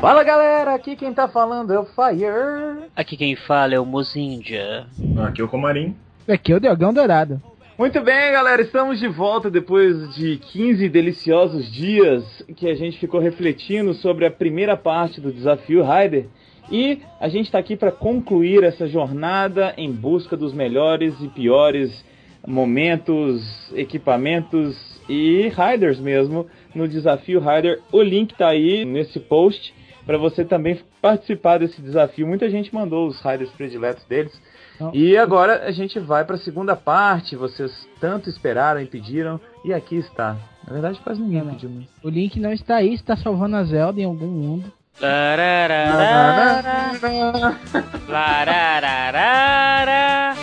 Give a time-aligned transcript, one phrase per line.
[0.00, 2.88] Fala galera, aqui quem tá falando é o Fire.
[2.96, 4.86] Aqui quem fala é o Mozindia.
[5.26, 5.94] Aqui é o Comarim.
[6.26, 7.38] Aqui é o Dragão Dourado.
[7.76, 12.24] Muito bem, galera, estamos de volta depois de 15 deliciosos dias
[12.56, 16.28] que a gente ficou refletindo sobre a primeira parte do desafio Rider.
[16.72, 22.02] E a gente está aqui para concluir essa jornada em busca dos melhores e piores
[22.46, 27.80] momentos, equipamentos e riders mesmo no desafio Rider.
[27.92, 29.78] O link tá aí nesse post
[30.10, 32.26] para você também participar desse desafio.
[32.26, 34.32] Muita gente mandou os riders prediletos deles.
[34.80, 34.90] Não.
[34.92, 37.36] E agora a gente vai para a segunda parte.
[37.36, 37.70] Vocês
[38.00, 40.36] tanto esperaram e pediram e aqui está.
[40.66, 41.52] Na verdade, quase ninguém Não.
[41.52, 41.70] pediu.
[41.70, 41.86] Mas...
[42.02, 44.72] O link não está aí, está salvando a Zelda em algum mundo.
[45.00, 46.90] Lararara,
[48.08, 50.34] lararara.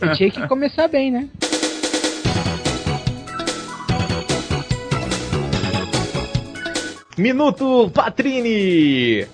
[0.00, 1.28] Eu tinha que começar bem, né?
[7.16, 9.26] Minuto Patrini!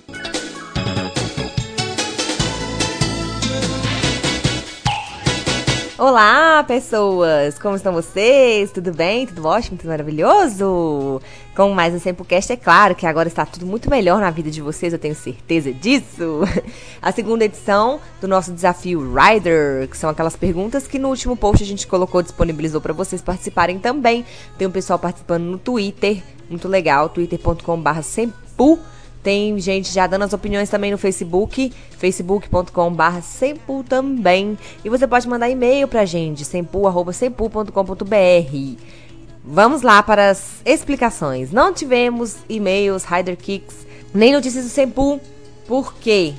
[6.03, 7.59] Olá, pessoas!
[7.59, 8.71] Como estão vocês?
[8.71, 9.27] Tudo bem?
[9.27, 9.77] Tudo ótimo?
[9.77, 11.21] Tudo maravilhoso?
[11.55, 14.63] Com mais um Sempocast, é claro que agora está tudo muito melhor na vida de
[14.63, 16.39] vocês, eu tenho certeza disso.
[16.99, 21.63] A segunda edição do nosso desafio Rider, que são aquelas perguntas que no último post
[21.63, 24.25] a gente colocou, disponibilizou para vocês participarem também.
[24.57, 28.79] Tem um pessoal participando no Twitter, muito legal, twitter.com.br sempu.
[29.23, 34.57] Tem gente já dando as opiniões também no Facebook, facebook.com.br sempu também.
[34.83, 39.01] E você pode mandar e-mail pra gente, sempu.sempu.com.br.
[39.43, 41.51] Vamos lá para as explicações.
[41.51, 45.19] Não tivemos e-mails, Rider Kicks, nem notícias do Sempu.
[45.67, 46.35] Por quê?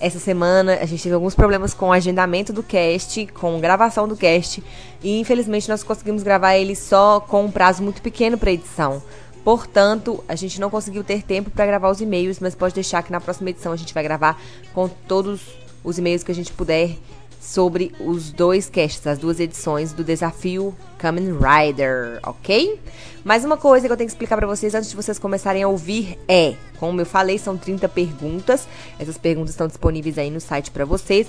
[0.00, 4.16] Essa semana a gente teve alguns problemas com o agendamento do cast, com gravação do
[4.16, 4.60] cast,
[5.00, 9.00] e infelizmente nós conseguimos gravar ele só com um prazo muito pequeno para edição.
[9.44, 13.10] Portanto, a gente não conseguiu ter tempo para gravar os e-mails, mas pode deixar que
[13.10, 14.40] na próxima edição a gente vai gravar
[14.72, 15.40] com todos
[15.82, 16.96] os e-mails que a gente puder
[17.40, 22.80] sobre os dois casts, as duas edições do desafio Kamen Rider, ok?
[23.24, 25.68] Mais uma coisa que eu tenho que explicar pra vocês antes de vocês começarem a
[25.68, 28.68] ouvir é, como eu falei, são 30 perguntas.
[28.96, 31.26] Essas perguntas estão disponíveis aí no site pra vocês,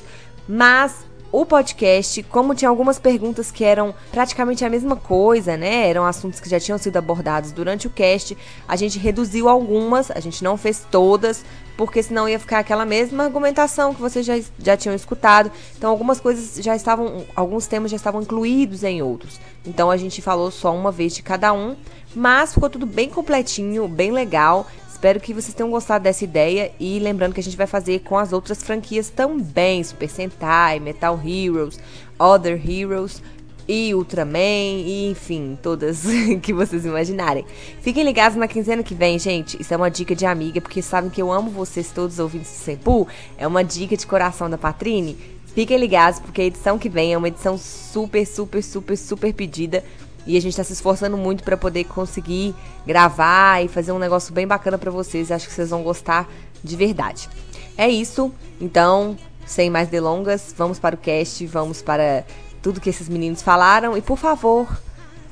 [0.48, 0.94] mas
[1.34, 5.90] o podcast, como tinha algumas perguntas que eram praticamente a mesma coisa, né?
[5.90, 10.20] Eram assuntos que já tinham sido abordados durante o cast, a gente reduziu algumas, a
[10.20, 11.44] gente não fez todas,
[11.76, 15.52] porque senão ia ficar aquela mesma argumentação que vocês já, já tinham escutado.
[15.76, 19.40] Então algumas coisas já estavam, alguns temas já estavam incluídos em outros.
[19.66, 21.76] Então a gente falou só uma vez de cada um,
[22.16, 24.68] mas ficou tudo bem completinho, bem legal.
[25.04, 28.18] Espero que vocês tenham gostado dessa ideia e lembrando que a gente vai fazer com
[28.18, 31.78] as outras franquias também, Super Sentai, Metal Heroes,
[32.18, 33.22] Other Heroes
[33.68, 36.06] e Ultraman, e enfim, todas
[36.42, 37.44] que vocês imaginarem.
[37.82, 39.62] Fiquem ligados na quinzena que vem, gente.
[39.62, 42.64] Isso é uma dica de amiga, porque sabem que eu amo vocês todos ouvintes do
[42.64, 43.06] Sempu.
[43.38, 45.18] É uma dica de coração da Patrine.
[45.54, 49.84] Fiquem ligados, porque a edição que vem é uma edição super, super, super, super pedida.
[50.26, 54.34] E a gente tá se esforçando muito para poder conseguir gravar e fazer um negócio
[54.34, 55.32] bem bacana para vocês.
[55.32, 56.30] Acho que vocês vão gostar
[56.64, 57.30] de verdade.
[57.78, 58.32] É isso.
[58.60, 62.26] Então, sem mais delongas, vamos para o cast, vamos para
[62.62, 63.98] tudo que esses meninos falaram.
[63.98, 64.68] E por favor,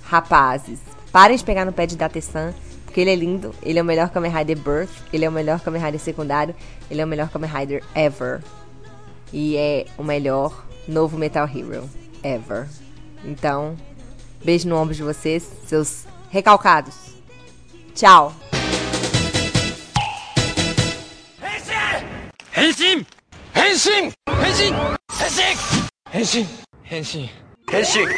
[0.04, 0.80] rapazes,
[1.12, 2.54] parem de pegar no pé de Datesan,
[2.86, 5.62] porque ele é lindo, ele é o melhor Kamen Rider Birth, ele é o melhor
[5.62, 6.54] Kamen Rider secundário,
[6.90, 8.42] ele é o melhor Kamen Rider ever.
[9.32, 11.90] E é o melhor novo Metal Hero
[12.22, 12.68] ever.
[13.24, 13.78] Então,
[14.44, 17.16] Beijo no ombro de vocês, seus recalcados.
[17.94, 18.34] Tchau.
[22.56, 23.06] Henshin!
[23.56, 24.12] Henshin!
[24.28, 24.74] Henshin!
[25.20, 25.58] Henshin!
[26.14, 26.48] Henshin!
[26.84, 27.30] Henshin!
[27.72, 28.12] Henshin!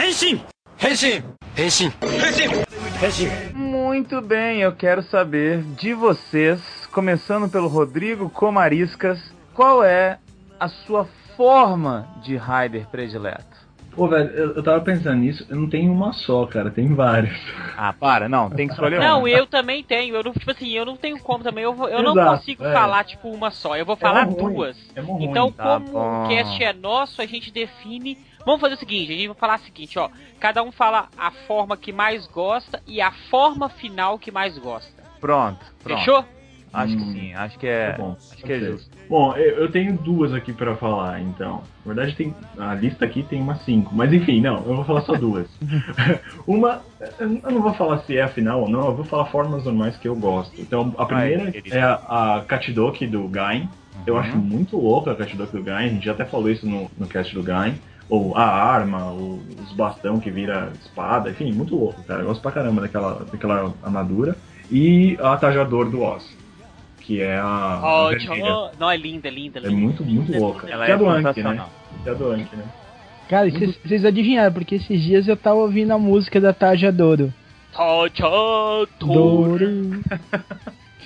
[0.00, 0.42] Henshin!
[0.80, 1.22] Henshin!
[1.56, 2.64] Henshin!
[3.02, 3.54] Henshin!
[3.54, 6.60] Muito bem, eu quero saber de vocês,
[6.92, 9.18] começando pelo Rodrigo Comariscas,
[9.54, 10.18] qual é
[10.58, 11.06] a sua
[11.36, 13.56] forma de Raider predileto?
[13.92, 17.36] Pô, velho, eu, eu tava pensando nisso, eu não tenho uma só, cara, tem várias.
[17.76, 19.28] Ah, para, não, tem que escolher Não, uma.
[19.28, 20.14] eu também tenho.
[20.14, 21.64] Eu não, tipo assim, eu não tenho como também.
[21.64, 22.72] Eu, eu não Exato, consigo é.
[22.72, 23.76] falar, tipo, uma só.
[23.76, 24.76] Eu vou falar mó ruim, duas.
[24.94, 26.24] é ruim, então, tá como bom.
[26.24, 28.16] o cast é nosso, a gente define.
[28.46, 30.08] Vamos fazer o seguinte: a gente vai falar o seguinte, ó.
[30.38, 35.02] Cada um fala a forma que mais gosta e a forma final que mais gosta.
[35.20, 35.98] Pronto, pronto.
[35.98, 36.24] Fechou?
[36.72, 38.90] Acho que Hum, sim, acho que é, Tá bom, acho que é justo.
[39.08, 41.62] Bom, eu, eu tenho duas aqui pra falar, então.
[41.84, 45.00] Na verdade, tem a lista aqui tem umas cinco, mas enfim, não, eu vou falar
[45.00, 45.48] só duas.
[46.46, 46.80] uma,
[47.18, 49.96] eu não vou falar se é a final ou não, eu vou falar formas normais
[49.96, 50.60] que eu gosto.
[50.60, 51.74] Então, a primeira querido.
[51.74, 53.68] é a, a Kachidoki do Gain,
[54.06, 56.90] Eu acho muito louca a Katsudok do Gain, a gente já até falou isso no,
[56.96, 57.74] no cast do Gain.
[58.08, 62.22] Ou a arma, ou os bastão que vira espada, enfim, muito louco, cara.
[62.22, 64.36] Eu gosto pra caramba daquela, daquela armadura.
[64.68, 66.36] E a Tajador do Oz,
[67.10, 67.44] que é a.
[67.44, 68.44] a Oh, vermelha.
[68.54, 69.74] oh, não, é linda, linda, É linda.
[69.80, 70.68] muito, muito louca.
[70.70, 71.32] Ela que é é do Anki, né?
[71.32, 71.70] sensacional.
[72.04, 72.64] Que é do Anki, né?
[73.28, 73.50] Cara, e
[73.84, 77.32] vocês- adivinharam, porque esses dias eu tava ouvindo a música da Taja Douro.
[77.72, 78.88] Tajador.
[79.00, 80.00] Douro.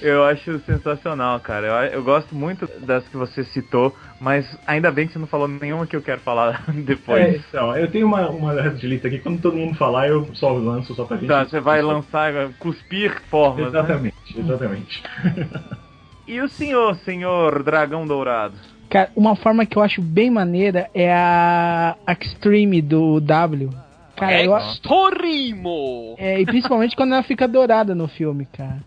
[0.02, 1.66] Eu acho sensacional, cara.
[1.86, 5.46] Eu, eu gosto muito das que você citou, mas ainda bem que você não falou
[5.48, 7.42] nenhuma que eu quero falar É, depois.
[7.48, 10.94] então, eu tenho uma, uma de lista aqui, quando todo mundo falar, eu só lanço
[10.94, 11.28] só pra gente.
[11.28, 13.72] Tá, você vai lançar, vai cuspir formas.
[13.72, 13.78] né?
[13.78, 15.02] Exatamente, exatamente.
[16.26, 18.54] E o senhor, senhor Dragão Dourado?
[18.88, 23.70] Cara, uma forma que eu acho bem maneira é a Extreme do W.
[24.16, 24.74] Cara, eu acho.
[24.74, 26.14] Extorimo.
[26.18, 28.78] É, e principalmente quando ela fica dourada no filme, cara.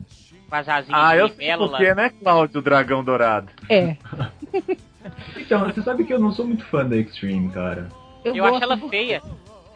[0.50, 3.50] Com as asinhas Ah, de eu sei porque, né, Cláudio Dragão Dourado?
[3.70, 3.98] É.
[5.38, 7.88] Então, você sabe que eu não sou muito fã da Extreme, cara.
[8.26, 9.22] Eu gosto acho ela feia.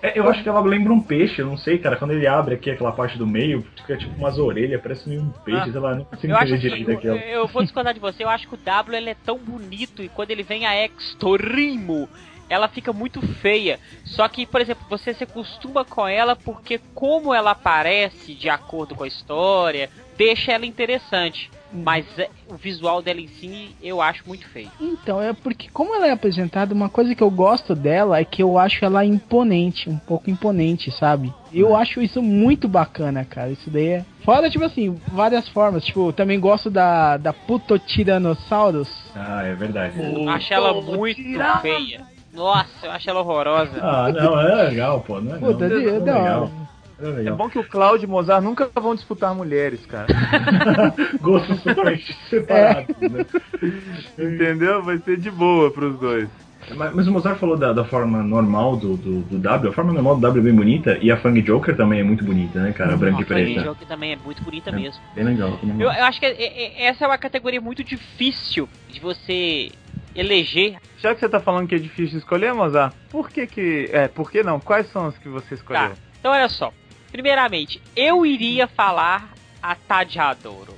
[0.02, 1.96] É, eu acho que ela lembra um peixe, eu não sei, cara.
[1.96, 5.30] Quando ele abre aqui aquela parte do meio, fica tipo umas orelhas, parece meio um
[5.30, 5.72] peixe, Ah.
[5.72, 7.16] sei lá, não consigo entender direito eu, aquilo.
[7.18, 10.10] eu vou discordar de você, eu acho que o W ele é tão bonito e
[10.10, 12.10] quando ele vem a Extorimo,
[12.50, 13.80] ela fica muito feia.
[14.04, 18.96] Só que, por exemplo, você se acostuma com ela porque como ela aparece de acordo
[18.96, 21.50] com a história, deixa ela interessante.
[21.74, 24.70] Mas é, o visual dela em si eu acho muito feio.
[24.80, 28.44] Então, é porque como ela é apresentada, uma coisa que eu gosto dela é que
[28.44, 31.34] eu acho ela imponente, um pouco imponente, sabe?
[31.54, 33.50] Eu acho isso muito bacana, cara.
[33.52, 34.06] Isso daí é.
[34.24, 35.84] Fora, tipo assim, várias formas.
[35.86, 38.90] Tipo, eu também gosto da, da Putotiranosaurus.
[39.16, 39.96] Ah, é verdade.
[40.00, 41.22] Eu acho ela muito
[41.62, 42.02] feia.
[42.34, 43.72] Nossa, eu acho ela horrorosa.
[43.82, 45.20] Ah, não, é legal, pô.
[45.20, 46.52] Não é, Puta, não, de- é da legal.
[47.02, 50.08] É É bom que o Cláudio e o Mozart nunca vão disputar mulheres, cara.
[51.22, 53.26] Gostos totalmente separados, né?
[54.18, 54.84] Entendeu?
[54.84, 56.30] Vai ser de boa pros dois.
[56.76, 59.72] Mas, mas o Mozart falou da, da forma normal do, do, do W.
[59.72, 60.98] A forma normal do W é bem bonita.
[61.02, 62.96] E a Fang Joker também é muito bonita, né, cara?
[62.96, 63.76] Branca e Nossa, a preta.
[63.80, 64.74] que também é muito bonita É.
[64.76, 65.02] mesmo.
[65.16, 65.58] Bem legal.
[65.64, 65.94] bem Eu, legal.
[65.96, 69.72] eu acho que é- é- essa é uma categoria muito difícil de você
[70.16, 70.76] eleger.
[71.00, 73.90] Já que você tá falando que é difícil escolher, Mozart, por que que...
[73.92, 74.60] É, por que não?
[74.60, 75.82] Quais são as que você escolheu?
[75.82, 75.92] Tá.
[76.20, 76.72] Então olha só.
[77.12, 80.74] Primeiramente, eu iria falar a Tajadoro.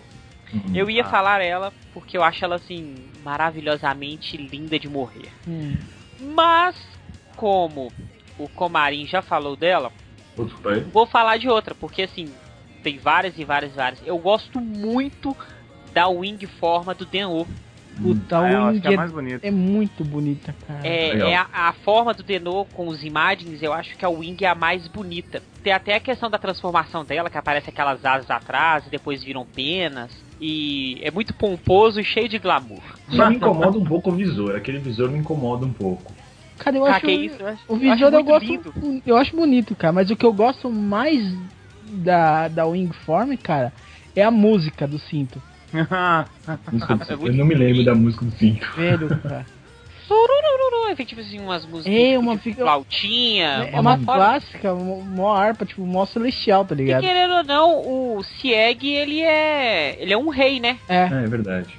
[0.51, 0.75] Uhum.
[0.75, 1.09] Eu ia Ah.
[1.09, 5.29] falar ela porque eu acho ela assim maravilhosamente linda de morrer.
[5.47, 5.75] Hum.
[6.19, 6.75] Mas
[7.35, 7.91] como
[8.37, 9.91] o Comarim já falou dela,
[10.91, 12.33] vou falar de outra, porque assim,
[12.83, 14.01] tem várias e várias e várias.
[14.07, 15.35] Eu gosto muito
[15.93, 17.45] da wing forma do Denô.
[18.01, 19.43] Puta, Ah, eu a acho Wing que é é, mais bonito.
[19.45, 20.87] é muito bonita, cara.
[20.87, 24.43] É, é a, a forma do Denô com os imagens, eu acho que a Wing
[24.43, 25.41] é a mais bonita.
[25.63, 29.45] Tem até a questão da transformação dela, que aparece aquelas asas atrás e depois viram
[29.45, 30.11] penas.
[30.41, 32.81] E é muito pomposo e cheio de glamour.
[33.09, 34.55] Só me incomoda um pouco o visor.
[34.55, 36.11] Aquele visor me incomoda um pouco.
[36.57, 37.05] Cara, eu ah, acho.
[37.05, 37.37] que isso?
[37.39, 38.45] Eu acho, O eu visor acho eu, muito gosto.
[38.45, 39.03] lindo.
[39.05, 39.93] Eu acho bonito, cara.
[39.93, 41.33] Mas o que eu gosto mais
[41.89, 43.71] da, da Wingform, cara,
[44.15, 45.41] é a música do cinto.
[47.09, 48.65] É Eu não me lembro da música do cinto.
[48.75, 49.45] Velho, cara.
[50.07, 53.69] Sururururu, é tipo assim, umas músicas É, tipo uma de fica- flautinha.
[53.71, 57.01] É uma forma- clássica, mó harpa, tipo, mó celestial, tá E ligado?
[57.01, 59.95] querendo ou não, o Sieg, ele é.
[59.99, 60.77] ele é um rei, né?
[60.89, 61.73] É, É, é verdade.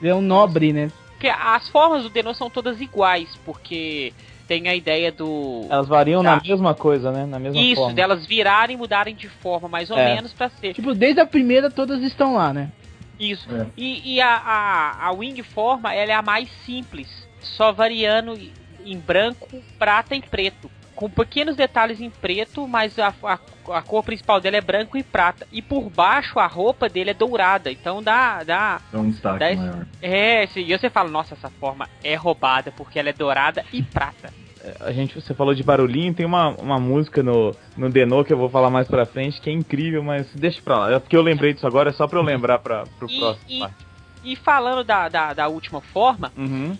[0.00, 0.90] ele é um nobre, né?
[1.12, 4.12] Porque as formas do Denô são todas iguais, porque
[4.48, 5.66] tem a ideia do.
[5.70, 6.36] Elas variam Tá.
[6.36, 7.24] na mesma coisa, né?
[7.26, 7.94] Na mesma Isso, forma.
[7.94, 10.14] delas virarem e mudarem de forma, mais ou É.
[10.14, 10.72] menos, pra ser.
[10.74, 12.70] Tipo, desde a primeira todas estão lá, né?
[13.18, 13.48] Isso.
[13.54, 13.66] É.
[13.76, 17.08] E, e a, a, a Wing Forma, ela é a mais simples,
[17.40, 18.38] só variando
[18.84, 20.70] em branco, prata e preto.
[20.94, 23.38] Com pequenos detalhes em preto, mas a, a,
[23.76, 25.46] a cor principal dele é branco e prata.
[25.52, 28.42] E por baixo a roupa dele é dourada, então dá.
[28.42, 29.86] dá É um destaque Dez- maior.
[30.00, 34.32] é, e você fala, nossa, essa forma é roubada porque ela é dourada e prata.
[34.80, 38.36] A gente, você falou de barulhinho, tem uma, uma música no, no Denô que eu
[38.38, 40.92] vou falar mais pra frente, que é incrível, mas deixa pra lá.
[40.92, 43.44] É porque eu lembrei disso agora, é só pra eu lembrar pra, pro E- próximo.
[43.48, 43.86] e- parte.
[44.24, 46.76] E falando da, da, da última forma, Uhum.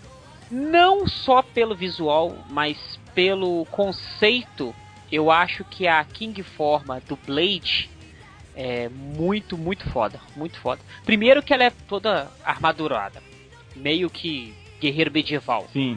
[0.51, 2.77] não só pelo visual, mas
[3.15, 4.75] pelo conceito,
[5.13, 7.89] eu acho que a King Forma do Blade
[8.57, 10.19] é muito, muito foda.
[10.35, 10.81] Muito foda.
[11.05, 13.23] Primeiro que ela é toda armadurada.
[13.77, 15.67] Meio que guerreiro medieval.
[15.73, 15.97] Sim.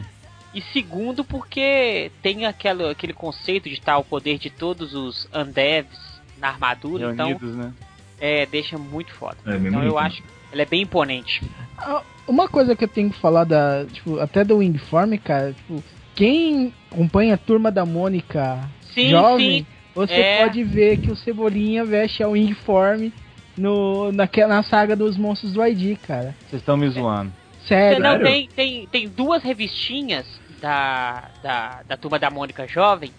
[0.52, 5.98] E segundo porque tem aquele, aquele conceito de estar o poder de todos os Undeads
[6.38, 7.12] na armadura.
[7.12, 7.72] Então, Reunidos, né?
[8.20, 9.36] é, deixa muito foda.
[9.46, 11.40] É, Então eu acho ela é bem imponente.
[11.78, 15.82] Ah, Uma coisa que eu tenho que falar da, tipo, até do Wingform, cara, tipo,
[16.16, 19.66] quem acompanha a turma da Mônica Sim, jovem, sim.
[19.94, 20.42] você É.
[20.42, 23.10] pode ver que o Cebolinha veste a Wingform
[23.56, 26.34] no, naquela, na saga dos monstros do ID, cara.
[26.48, 27.32] Vocês estão me zoando.
[27.70, 28.02] Sério?
[28.02, 30.26] Não, tem, tem, tem duas revistinhas
[30.60, 33.12] da, da, da turma da Mônica Jovem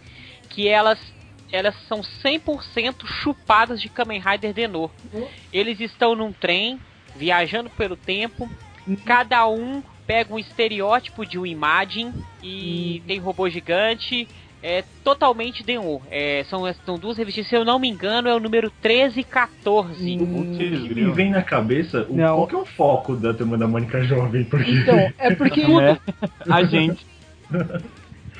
[0.50, 1.00] que elas,
[1.54, 4.92] elas são 100% chupadas de Kamen Rider Denor.
[5.54, 6.78] Eles estão num trem,
[7.16, 8.50] viajando pelo tempo,
[9.06, 14.28] cada um pega um estereótipo de um Imagine e tem robô gigante.
[14.64, 16.02] É totalmente Denor.
[16.12, 19.24] É, são, são duas revistinhas, se eu não me engano, é o número 13 e
[19.24, 20.18] 14.
[20.18, 22.36] O que me vem na cabeça, o, Não.
[22.36, 24.44] qual que é o foco da turma da Mônica Jovem?
[24.44, 25.62] Porque Então, é porque.
[25.62, 25.98] É,
[26.48, 27.04] a gente.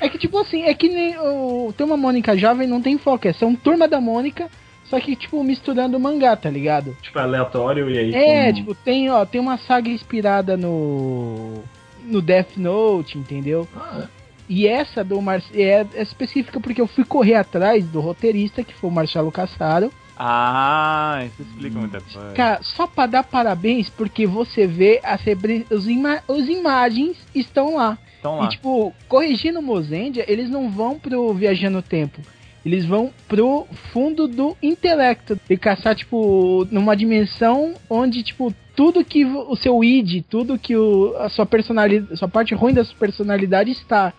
[0.00, 1.72] É que, tipo assim, é que nem o.
[1.76, 3.26] Tem uma Mônica jovem, não tem foco.
[3.28, 4.48] É são turma da Mônica,
[4.84, 6.96] só que, tipo, misturando mangá, tá ligado?
[7.02, 8.14] tipo, é aleatório e aí.
[8.14, 11.62] É, como- tipo, tem, ó, tem uma saga inspirada no.
[12.04, 13.66] No Death Note, entendeu?
[13.76, 14.06] Ah,
[14.54, 15.42] E essa do Mar...
[15.54, 19.90] é, é específica porque eu fui correr atrás do roteirista, que foi o Marcelo Cassaro.
[20.14, 22.32] Ah, isso explica muita coisa.
[22.34, 25.22] Cara, só pra dar parabéns, porque você vê as
[25.70, 26.22] os, ima...
[26.28, 27.96] os imagens estão lá.
[28.20, 28.44] Então lá.
[28.44, 32.20] E tipo, corrigindo o Mozendia, eles não vão pro Viajando no Tempo.
[32.62, 35.40] Eles vão pro fundo do intelecto.
[35.48, 41.16] E caçar, tipo, numa dimensão onde, tipo, tudo que o seu id, tudo que o,
[41.16, 44.12] a sua personalidade, a sua parte ruim da sua personalidade está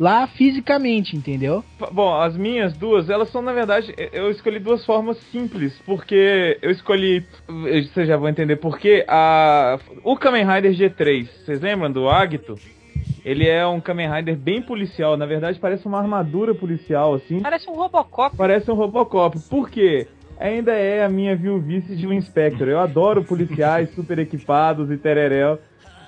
[0.00, 1.62] lá fisicamente, entendeu?
[1.92, 6.70] Bom, as minhas duas, elas são na verdade, eu escolhi duas formas simples, porque eu
[6.70, 7.22] escolhi,
[7.92, 12.54] vocês já vão entender porque a o Kamen Rider G3, vocês lembram do Agito?
[13.22, 17.40] Ele é um Kamen Rider bem policial, na verdade parece uma armadura policial assim.
[17.40, 18.34] Parece um Robocop.
[18.34, 19.38] Parece um Robocop.
[19.50, 20.08] Por quê?
[20.38, 22.66] Ainda é a minha viuvice de um Inspector.
[22.66, 25.58] Eu adoro policiais super equipados e tereréu.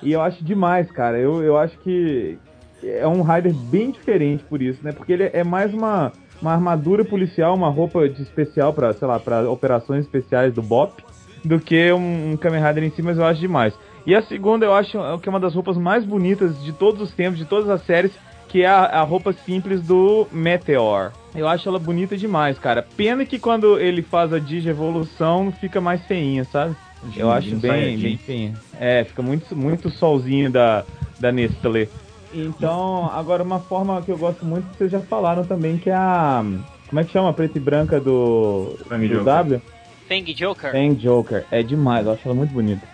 [0.01, 1.19] E eu acho demais, cara.
[1.19, 2.39] Eu, eu acho que
[2.85, 4.91] é um Rider bem diferente por isso, né?
[4.91, 6.11] Porque ele é mais uma,
[6.41, 11.01] uma armadura policial, uma roupa de especial para, sei lá, para operações especiais do BOP,
[11.43, 13.73] do que um, um Kamen Rider em si, mas eu acho demais.
[14.05, 17.11] E a segunda eu acho que é uma das roupas mais bonitas de todos os
[17.11, 18.11] tempos, de todas as séries,
[18.49, 21.11] que é a, a roupa simples do Meteor.
[21.33, 22.85] Eu acho ela bonita demais, cara.
[22.95, 26.75] Pena que quando ele faz a digievolução fica mais feinha, sabe?
[27.17, 28.53] Eu acho bem, bem feinha.
[28.79, 30.85] É, fica muito, muito solzinho da,
[31.19, 31.87] da Nestlé.
[32.33, 35.95] Então, agora uma forma que eu gosto muito, que vocês já falaram também, que é
[35.95, 36.43] a.
[36.87, 39.25] Como é que chama a preta e branca do, Fang do Joker.
[39.25, 39.61] W?
[40.07, 40.71] Fang Joker.
[40.71, 41.45] Fang Joker.
[41.49, 42.85] É demais, eu acho ela muito bonita.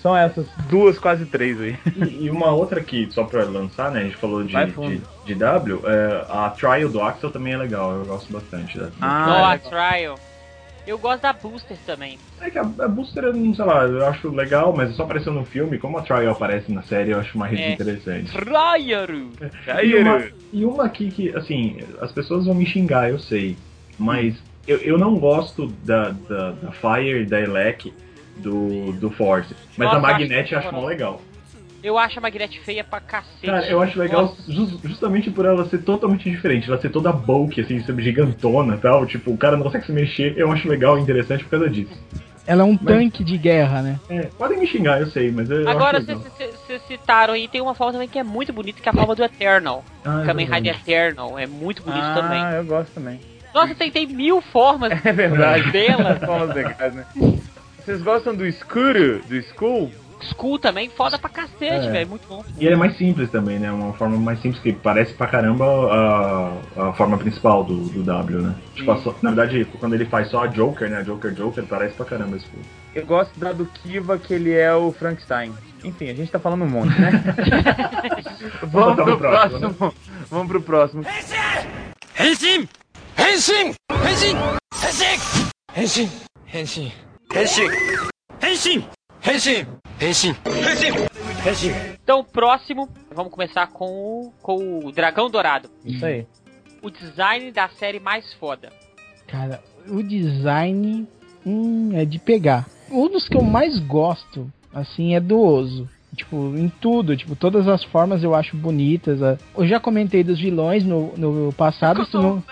[0.00, 1.76] São essas duas, quase três aí.
[1.96, 4.00] E, e uma outra aqui, só pra lançar, né?
[4.00, 7.92] A gente falou de, de, de W, é, a Trial do Axel também é legal,
[7.96, 8.78] eu gosto bastante.
[8.78, 10.18] Da, da Ah, a Trial.
[10.88, 12.18] Eu gosto da Booster também.
[12.40, 15.34] É que a, a Booster, eu não sei lá, eu acho legal, mas só apareceu
[15.34, 17.74] no filme, como a Trial aparece na série, eu acho uma rede É.
[17.74, 18.32] interessante.
[18.32, 19.08] Trial!
[19.84, 23.58] E uma, e uma aqui que, assim, as pessoas vão me xingar, eu sei,
[23.98, 24.34] mas
[24.66, 27.92] eu, eu não gosto da, da, da Fire e da Elec
[28.38, 31.20] do, do Force, mas Nossa, a Magnet eu acho acho mó legal.
[31.88, 33.46] Eu acho a Magnete feia pra cacete.
[33.46, 34.42] Cara, eu acho legal Nossa.
[34.52, 38.78] jus- justamente por ela ser totalmente diferente, ela ser toda bulky, assim, ser gigantona e
[38.78, 41.70] tal, tipo, o cara não consegue se mexer, eu acho legal e interessante por causa
[41.70, 41.90] disso.
[42.46, 43.98] Ela é um Mas- tanque de guerra, né?
[44.10, 47.92] É, podem me xingar, eu sei, mas eu Agora, vocês citaram aí, tem uma forma
[47.94, 49.82] também que é muito bonita, que é a forma do Eternal.
[50.04, 50.68] Ah, é Kamen verdade.
[50.68, 51.38] Rider Eternal.
[51.38, 52.38] É muito bonito também.
[52.42, 53.18] Ah, eu gosto também.
[53.54, 55.70] Nossa, tem, tem mil formas É verdade.
[55.72, 56.16] dela.
[56.16, 57.04] Formas legais, né?
[57.84, 59.90] Vocês gostam do escuro, do school?
[60.20, 61.90] School também, foda pra cacete, é.
[61.90, 61.96] velho.
[61.96, 62.44] É muito bom.
[62.58, 63.70] E ele é mais simples também, né?
[63.70, 65.64] Uma forma mais simples que parece pra caramba
[66.76, 68.54] a, a forma principal do, do W, né?
[68.74, 70.98] Tipo, só, na verdade, quando ele faz só a Joker, né?
[70.98, 72.64] A Joker Joker, parece pra caramba esse filme.
[72.94, 75.52] Eu gosto da do Kiva, que ele é o Frankenstein.
[75.84, 77.10] Enfim, a gente tá falando um monte, né?
[78.62, 79.60] vamos, vamos pro próximo.
[79.60, 79.86] próximo.
[79.86, 79.92] Né?
[80.30, 81.04] Vamos pro próximo.
[82.18, 82.68] Henshin!
[83.16, 83.74] Henshin!
[84.04, 84.36] Henshin!
[84.84, 85.18] Henshin!
[85.76, 86.10] Henshin!
[86.52, 86.92] Henshin!
[87.32, 87.70] Henshin!
[88.42, 88.84] Henshin!
[89.24, 89.87] Henshin!
[90.00, 90.34] Henshin.
[91.44, 91.72] Henshin.
[92.02, 95.68] Então, próximo, vamos começar com o, com o Dragão Dourado.
[95.84, 96.24] Isso aí.
[96.80, 98.70] O design da série mais foda.
[99.26, 101.06] Cara, o design
[101.44, 102.66] hum, é de pegar.
[102.90, 105.88] Um dos que eu mais gosto, assim, é do Oso.
[106.18, 109.22] Tipo, em tudo, tipo, todas as formas eu acho bonitas.
[109.22, 112.42] a- Eu já comentei dos vilões no, no passado, se não-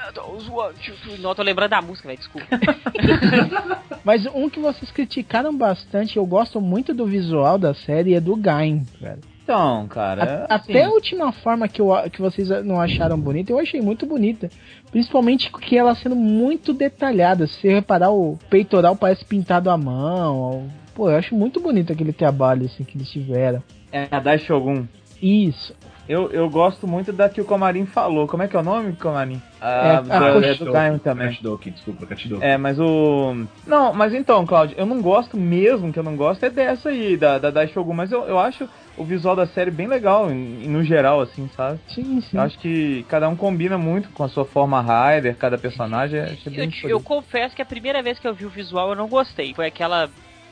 [1.21, 2.47] Não, eu tô lembrando da música, velho, desculpa.
[4.05, 8.37] mas um que vocês criticaram bastante, eu gosto muito do visual da série, é do
[8.37, 9.21] Gain, velho.
[9.43, 10.47] Então, cara.
[10.49, 13.81] A- assim, Até a última forma que, eu, que vocês não acharam bonita, eu achei
[13.81, 14.49] muito bonita.
[14.91, 17.47] Principalmente que ela sendo muito detalhada.
[17.47, 20.69] Se você reparar, o peitoral parece pintado à mão.
[20.97, 23.63] Pô, eu acho muito bonito aquele trabalho assim, que eles tiveram.
[23.93, 24.87] É a Dai Shogun.
[25.23, 25.77] Isso.
[26.09, 28.27] Eu, eu gosto muito da que o Comarim falou.
[28.27, 29.43] Como é que é o nome, Comarim?
[29.61, 31.29] É, da- a é do Gaim também.
[31.29, 32.43] Catdoki, desculpa, Catdoki.
[32.45, 33.45] É, mas o.
[33.67, 37.17] Não, mas então, Claudio, eu não gosto mesmo, que eu não gosto, é dessa aí,
[37.17, 40.83] da, da Daishogun, mas eu, eu acho o visual da série bem legal, em- no
[40.85, 41.81] geral, assim, sabe?
[41.89, 42.37] Sim, sim.
[42.37, 46.21] Eu acho que cada um combina muito com a sua forma Rider, cada personagem.
[46.21, 46.27] Eu,
[46.65, 46.73] escolhido.
[46.89, 49.53] eu confesso que a primeira vez que eu vi o visual eu não gostei.
[49.55, 50.09] Foi aquela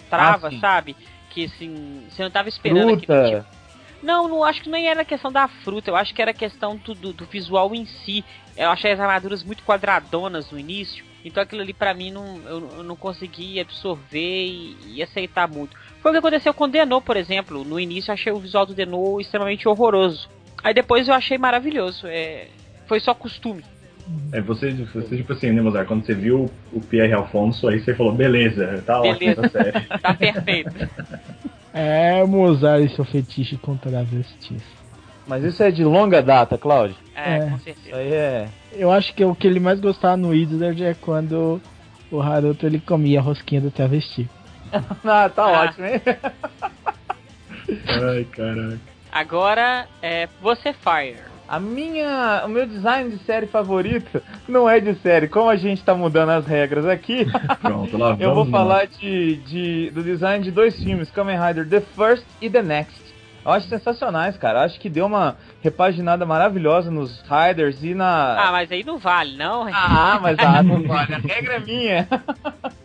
[0.08, 0.96] trava, Ah, sabe?
[1.30, 3.12] Que assim, você não tava esperando aquele tipo.
[3.12, 3.46] Fruta.
[4.02, 6.94] Não, não acho que nem era questão da fruta, eu acho que era questão do,
[6.94, 8.23] do, do visual em si.
[8.56, 12.70] Eu achei as armaduras muito quadradonas no início, então aquilo ali pra mim não, eu,
[12.76, 15.75] eu não consegui absorver e, e aceitar muito.
[16.02, 17.64] Foi o que aconteceu com o Denô, por exemplo.
[17.64, 20.28] No início eu achei o visual do Denô extremamente horroroso.
[20.62, 22.06] Aí depois eu achei maravilhoso.
[22.06, 22.49] É,
[22.87, 23.64] foi só costume.
[24.32, 27.94] É, você, você, tipo assim, né, Mozart, quando você viu o Pierre Alfonso, aí você
[27.94, 29.46] falou, beleza, tá ótimo Beleza.
[29.46, 29.87] essa série.
[30.00, 30.88] Tá perfeito.
[31.73, 34.62] É, Mozart e seu fetiche com travestis.
[35.26, 36.96] Mas isso é de longa data, Claudio.
[37.16, 37.40] É, É.
[37.40, 37.96] com Isso certeza.
[37.96, 38.49] aí é.
[38.73, 41.61] Eu acho que o que ele mais gostava no Wizard é quando
[42.11, 44.28] o Haruto ele comia a rosquinha do travesti.
[45.04, 45.62] Ah, tá Ah.
[45.62, 46.00] ótimo, hein?
[47.88, 48.78] Ai, caraca.
[49.12, 51.16] Agora é você Fire.
[51.46, 55.28] A minha, o meu design de série favorito não é de série.
[55.28, 57.26] Como a gente tá mudando as regras aqui,
[57.60, 61.80] Pronto, lá eu vou falar de, de, do design de dois filmes, Kamen Rider The
[61.80, 63.04] First e The Next.
[63.44, 64.62] Eu acho sensacionais, cara.
[64.62, 68.48] Acho que deu uma repaginada maravilhosa nos Riders e na.
[68.48, 69.68] Ah, mas aí não vale, não?
[69.70, 71.14] Ah, mas ah, não vale.
[71.14, 72.08] A regra é minha.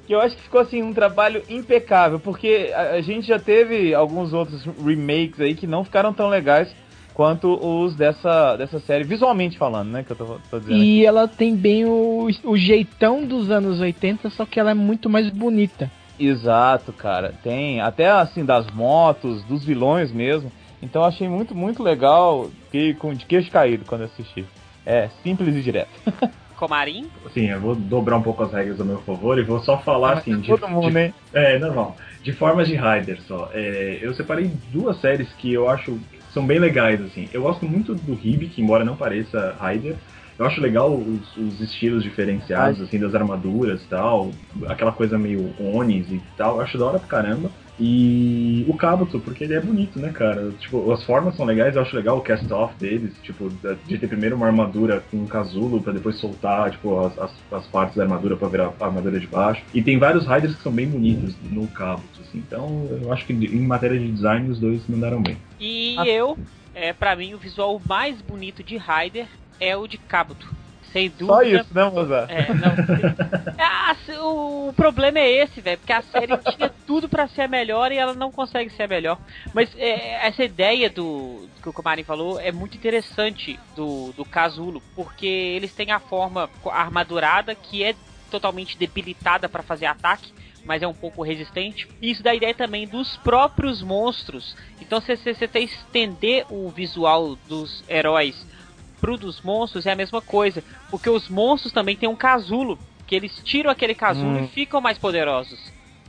[0.05, 3.95] que eu acho que ficou assim um trabalho impecável, porque a, a gente já teve
[3.95, 6.75] alguns outros remakes aí que não ficaram tão legais
[7.13, 10.03] quanto os dessa, dessa série, visualmente falando, né?
[10.03, 10.77] Que eu tô, tô dizendo.
[10.77, 10.85] aqui.
[10.99, 15.09] E ela tem bem o, o jeitão dos anos 80, só que ela é muito
[15.09, 15.91] mais bonita.
[16.19, 17.33] Exato, cara.
[17.43, 20.51] Tem até assim das motos, dos vilões mesmo.
[20.81, 22.49] Então eu achei muito, muito legal.
[22.65, 24.45] Fiquei com de queixo caído quando eu assisti.
[24.85, 25.89] É simples e direto.
[26.55, 27.07] Comarim?
[27.25, 30.17] Assim, eu vou dobrar um pouco as regras a meu favor e vou só falar
[30.17, 30.39] assim.
[30.41, 31.13] De, Todo mundo, de- hein?
[31.33, 31.95] É, normal.
[32.21, 33.49] De formas de Rider só.
[33.53, 35.97] É, eu separei duas séries que eu acho
[36.33, 37.29] são bem legais, assim.
[37.33, 39.95] Eu gosto muito do Hibik, embora não pareça Rider.
[40.39, 44.31] Eu acho legal os, os estilos diferenciados, assim, das armaduras e tal.
[44.67, 46.55] Aquela coisa meio Onis e tal.
[46.55, 47.51] Eu acho da hora pra caramba.
[47.77, 50.51] E o Kabuto, porque ele é bonito, né, cara?
[50.59, 53.49] Tipo, as formas são legais, eu acho legal o cast-off deles, tipo,
[53.85, 57.67] de ter primeiro uma armadura com um casulo pra depois soltar, tipo, as, as, as
[57.67, 59.61] partes da armadura pra virar a armadura de baixo.
[59.73, 62.39] E tem vários riders que são bem bonitos no Kabuto, assim.
[62.39, 65.37] Então, eu acho que em matéria de design, os dois mandaram bem.
[65.57, 66.05] E Ah.
[66.05, 66.37] eu,
[66.75, 69.27] é, pra mim, o visual mais bonito de Ryder
[69.59, 70.49] é o de Kabuto.
[70.91, 71.33] Sem dúvida.
[71.33, 72.29] Só isso, né, Mozart?
[72.29, 73.59] É, não.
[73.61, 77.91] Ah, o problema é esse, velho, porque a série tinha tudo pra ser a melhor
[77.91, 79.17] e ela não consegue ser a melhor.
[79.53, 84.81] Mas é, essa ideia do que o Komarin falou é muito interessante do, do Casulo,
[84.95, 87.95] porque eles têm a forma armadurada que é
[88.31, 90.31] totalmente debilitada pra fazer ataque.
[90.65, 91.87] Mas é um pouco resistente.
[92.01, 94.55] E isso dá ideia também dos próprios monstros.
[94.79, 98.45] Então, se você você estender o visual dos heróis
[98.99, 100.63] pro dos monstros é a mesma coisa.
[100.89, 102.77] Porque os monstros também têm um casulo.
[103.07, 104.43] Que eles tiram aquele casulo Hum.
[104.43, 105.59] e ficam mais poderosos.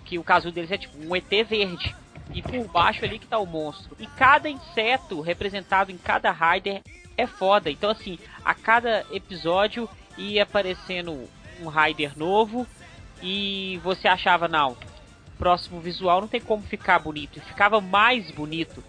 [0.04, 1.94] Que o casulo deles é tipo um ET verde.
[2.34, 3.96] E por baixo ali que tá o monstro.
[3.98, 6.82] E cada inseto representado em cada Rider
[7.16, 7.70] é foda.
[7.70, 11.26] Então assim, a cada episódio ia aparecendo
[11.60, 12.66] um Rider novo.
[13.22, 14.76] E você achava, não,
[15.38, 17.38] próximo visual não tem como ficar bonito.
[17.38, 18.84] E ficava mais bonito.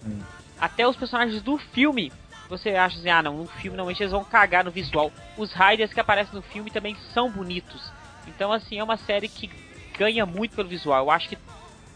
[0.59, 2.11] Até os personagens do filme
[2.51, 5.09] você acha assim, ah não, no filme normalmente eles vão cagar no visual.
[5.37, 7.91] Os Riders que aparecem no filme também são bonitos.
[8.27, 9.49] Então assim, é uma série que
[9.97, 11.05] ganha muito pelo visual.
[11.05, 11.37] Eu acho que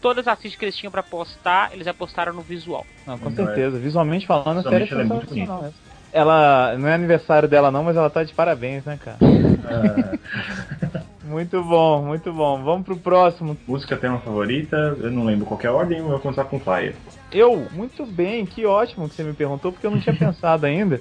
[0.00, 2.86] todas as fichas que eles tinham pra postar, eles apostaram no visual.
[3.06, 3.78] Não, com Não, certeza.
[3.78, 5.74] Visualmente falando, a série é Visualmente ela é muito mesmo.
[6.12, 9.18] Ela não é aniversário dela não, mas ela tá de parabéns, né, cara?
[11.26, 12.62] Muito bom, muito bom.
[12.62, 13.56] Vamos pro próximo.
[13.66, 16.94] Música tema favorita, eu não lembro qual é a ordem, eu vou começar com Fire.
[17.36, 21.00] Eu, muito bem, que ótimo que você me perguntou, porque eu não tinha pensado ainda.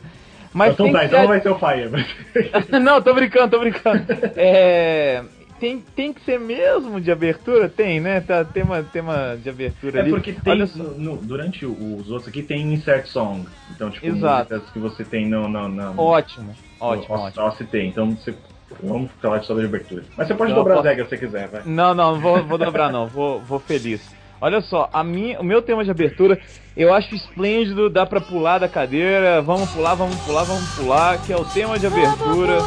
[0.53, 2.79] Mas então tem tá, então ser- vai ser o Fire.
[2.81, 4.05] não, tô brincando, tô brincando.
[4.37, 5.21] É,
[5.59, 7.67] tem, tem que ser mesmo de abertura?
[7.67, 8.21] Tem, né?
[8.21, 10.09] Tá, tema, tema de abertura É ali.
[10.11, 10.65] porque tem,
[10.97, 13.45] no- durante os outros aqui tem insert song.
[13.71, 14.53] Então, tipo, Exato.
[14.53, 15.47] músicas que você tem no...
[15.49, 17.47] no, no Ótimo, ótimo, no ótimo.
[17.47, 17.77] OCT.
[17.81, 18.33] Então, você,
[18.81, 20.03] vamos falar de abertura.
[20.15, 21.63] Mas você pode Não, dobrar posso- as regras se você quiser, vai.
[21.65, 24.14] Não, não, vou, vou dobrar não, vou, vou feliz.
[24.41, 26.39] Olha só, a minha, o meu tema de abertura
[26.75, 31.31] eu acho esplêndido, dá pra pular da cadeira, vamos pular, vamos pular, vamos pular, que
[31.31, 32.57] é o tema de abertura.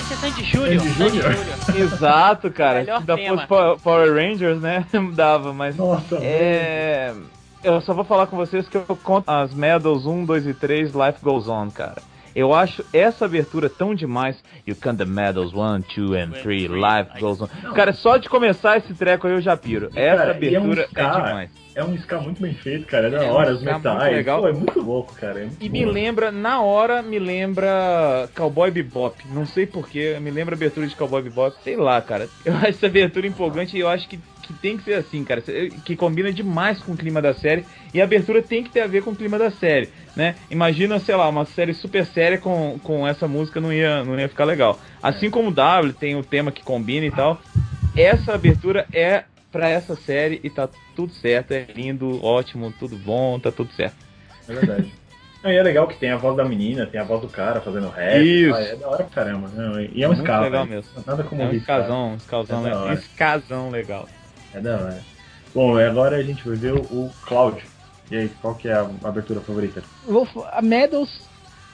[0.00, 0.80] Isso é Sandy Júnior.
[0.80, 1.36] Sandy Júnior?
[1.76, 2.84] Exato, cara.
[2.84, 3.46] Se ainda tema.
[3.46, 4.86] fosse Power Rangers, né?
[5.14, 7.14] Dava, mas Nossa, é.
[7.62, 10.92] Eu só vou falar com vocês que eu conto as medals 1, 2 e 3,
[10.94, 12.00] Life Goes On, cara.
[12.34, 14.42] Eu acho essa abertura tão demais.
[14.66, 17.46] You count the medals 1, 2 and 3, Life Goes On.
[17.74, 19.90] Cara, só de começar esse treco aí eu já piro.
[19.94, 21.50] Essa Cara, e é um abertura é, ska, demais.
[21.74, 23.06] É um ska muito bem feito, cara.
[23.06, 24.16] É da É um hora, os ska muito metais.
[24.16, 24.40] legal.
[24.42, 25.40] Pô, é muito louco, cara.
[25.40, 29.16] É muito E me lembra, na hora, me lembra Cowboy Bebop.
[29.32, 31.56] Não sei porquê, me lembra a abertura de Cowboy Bebop.
[31.62, 32.28] Sei lá, cara.
[32.44, 34.18] Eu acho essa abertura empolgante e eu acho que,
[34.52, 35.42] que tem que ser assim, cara.
[35.84, 37.64] Que combina demais com o clima da série.
[37.94, 40.34] E a abertura tem que ter a ver com o clima da série, né?
[40.50, 44.28] Imagina, sei lá, uma série super séria com, com essa música não ia, não ia
[44.28, 44.78] ficar legal.
[45.02, 47.40] Assim como o W tem o tema que combina e tal.
[47.96, 51.52] Essa abertura é pra essa série e tá tudo certo.
[51.52, 53.96] É lindo, ótimo, tudo bom, tá tudo certo.
[54.48, 54.92] É verdade.
[55.42, 57.62] Não, e é legal que tem a voz da menina, tem a voz do cara
[57.62, 58.22] fazendo rap.
[58.22, 58.54] Isso.
[58.54, 59.48] Ah, é da hora pra caramba.
[59.54, 60.76] Não, e é um Muito ska, legal velho.
[60.76, 60.90] mesmo.
[61.06, 64.06] Nada como É um escasão, escasão, É escasão legal.
[64.52, 65.04] É da hora.
[65.54, 67.64] Bom, e agora a gente vai ver o, Cláudio.
[68.10, 69.82] E aí, qual que é a abertura favorita?
[70.06, 71.22] Vou, a Medals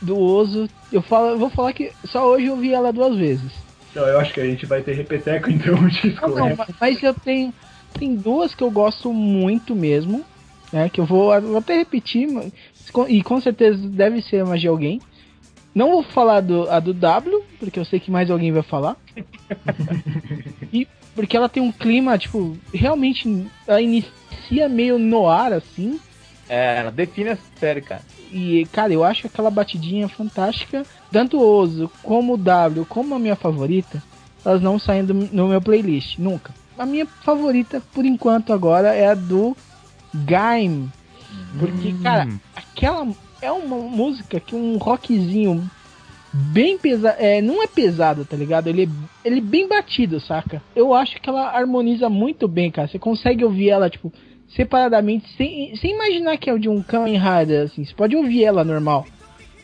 [0.02, 3.52] do Ozo, eu, falo, vou falar que só hoje eu vi ela duas vezes.
[3.90, 6.56] Então, eu acho que a gente vai ter repeteco então de Não, não, escolher.
[6.56, 7.52] ma- mas eu tenho.
[7.98, 10.24] Tem duas que eu gosto muito mesmo.
[10.72, 12.26] Né, que eu vou, vou até repetir.
[12.26, 12.52] mas
[13.08, 15.00] E com certeza deve ser mais de alguém.
[15.74, 18.96] Não vou falar do, a do W, porque eu sei que mais alguém vai falar.
[20.72, 20.86] e
[21.16, 25.98] porque ela tem um clima, tipo, realmente ela inicia meio no ar, assim.
[26.46, 28.02] É, ela define a série, cara.
[28.30, 30.84] E, cara, eu acho aquela batidinha fantástica.
[31.10, 34.02] Tanto o Ozo como o W, como a minha favorita,
[34.44, 36.54] elas não saem do, no meu playlist, nunca.
[36.78, 39.56] A minha favorita, por enquanto, agora é a do
[40.12, 40.92] Gaim.
[41.58, 43.08] Porque, cara, aquela
[43.40, 45.68] é uma música que um rockzinho
[46.52, 47.16] bem pesado.
[47.18, 48.68] É, não é pesado, tá ligado?
[48.68, 48.88] Ele, é-
[49.28, 50.62] ele é bem batido, saca?
[50.74, 52.88] Eu acho que ela harmoniza muito bem, cara.
[52.88, 54.12] Você consegue ouvir ela, tipo,
[54.48, 57.84] separadamente, sem, sem imaginar que é de um Kamen Rider, assim.
[57.84, 59.06] Você pode ouvir ela normal.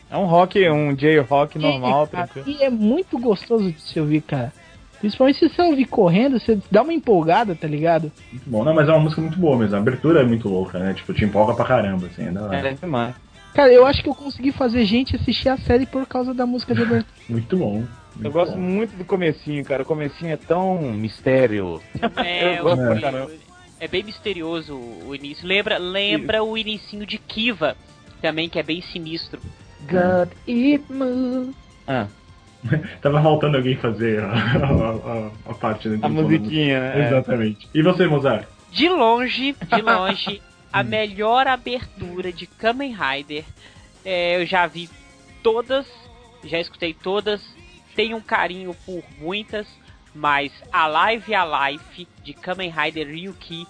[0.09, 2.57] É um rock, um J-rock normal, e, cara, tranquilo.
[2.59, 4.53] e é muito gostoso de se ouvir, cara.
[4.99, 8.11] Principalmente se você ouvir correndo, você dá uma empolgada, tá ligado?
[8.31, 8.63] Muito bom.
[8.63, 9.75] Não, mas é uma música muito boa mesmo.
[9.75, 10.93] A abertura é muito louca, né?
[10.93, 12.27] Tipo, te empolga pra caramba, assim.
[12.27, 12.55] É da hora.
[12.69, 13.13] É demais.
[13.53, 16.73] Cara, eu acho que eu consegui fazer gente assistir a série por causa da música
[16.73, 17.05] de abertura.
[17.29, 17.83] Muito bom.
[18.15, 18.59] Eu muito gosto bom.
[18.59, 19.81] muito do comecinho, cara.
[19.81, 21.81] O comecinho é tão mistério.
[22.17, 23.31] É, Eu gosto o- pra caramba.
[23.79, 25.47] é bem misterioso o início.
[25.47, 27.75] Lembra, lembra o inicinho de Kiva,
[28.21, 29.39] também, que é bem sinistro.
[29.89, 31.55] God it move.
[31.87, 32.05] Ah,
[33.01, 37.07] Tava faltando alguém fazer a, a, a, a parte né, a da musiquinha, né?
[37.07, 37.67] Exatamente.
[37.73, 38.45] E você, Mozart?
[38.71, 40.41] De longe, de longe,
[40.73, 43.45] a melhor abertura de Kamen Rider.
[44.03, 44.89] É, eu já vi
[45.43, 45.85] todas,
[46.43, 47.41] já escutei todas,
[47.95, 49.67] tenho um carinho por muitas,
[50.15, 53.67] mas a Live a Life de Kamen Rider Ryuki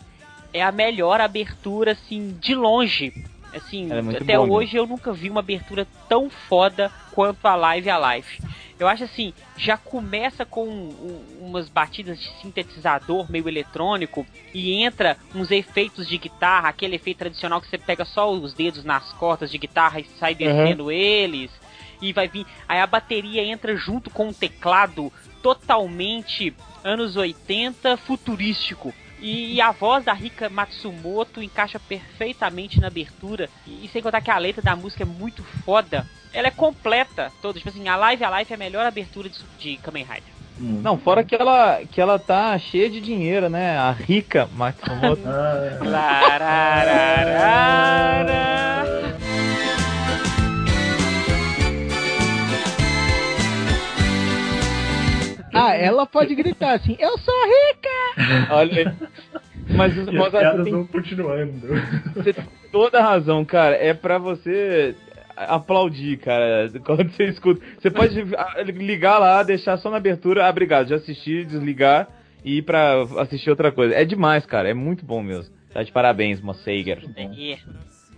[0.53, 3.13] é a melhor abertura, assim, de longe.
[3.53, 7.89] Assim, é até boa hoje eu nunca vi uma abertura tão foda quanto a Live
[7.89, 8.41] a Life.
[8.79, 15.17] Eu acho assim, já começa com um- umas batidas de sintetizador meio eletrônico e entra
[15.33, 19.51] uns efeitos de guitarra, aquele efeito tradicional que você pega só os dedos nas cordas
[19.51, 21.51] de guitarra e sai descendo eles.
[22.01, 22.45] E vai vir.
[22.67, 28.93] Aí a bateria entra junto com um teclado totalmente anos 80 futurístico.
[29.23, 33.49] E, e a voz da Rika Matsumoto encaixa perfeitamente na abertura.
[33.65, 36.05] E, sem contar que a letra da música é muito foda.
[36.33, 37.57] Ela é completa toda.
[37.57, 40.33] Tipo assim, a Live a Life é a melhor abertura de, de Kamen Rider.
[40.59, 43.77] Não, fora que ela, que ela tá cheia de dinheiro, né?
[43.77, 45.21] A rica Matsumoto.
[55.53, 58.53] Ah, ela pode gritar assim, eu sou rica!
[58.53, 58.95] Olha aí.
[59.75, 61.67] Mas as Mozart, piadas você tem vão continuando.
[62.15, 63.75] Você tem toda a razão, cara.
[63.75, 64.95] É pra você
[65.35, 66.69] aplaudir, cara.
[66.83, 67.65] Quando você escuta.
[67.79, 68.15] Você pode
[68.73, 70.45] ligar lá, deixar só na abertura.
[70.45, 72.07] Ah, obrigado, já assisti, desligar
[72.43, 73.95] e ir pra assistir outra coisa.
[73.95, 74.69] É demais, cara.
[74.69, 75.53] É muito bom mesmo.
[75.73, 77.03] Tá de parabéns, Mosseiger.
[77.15, 77.57] É.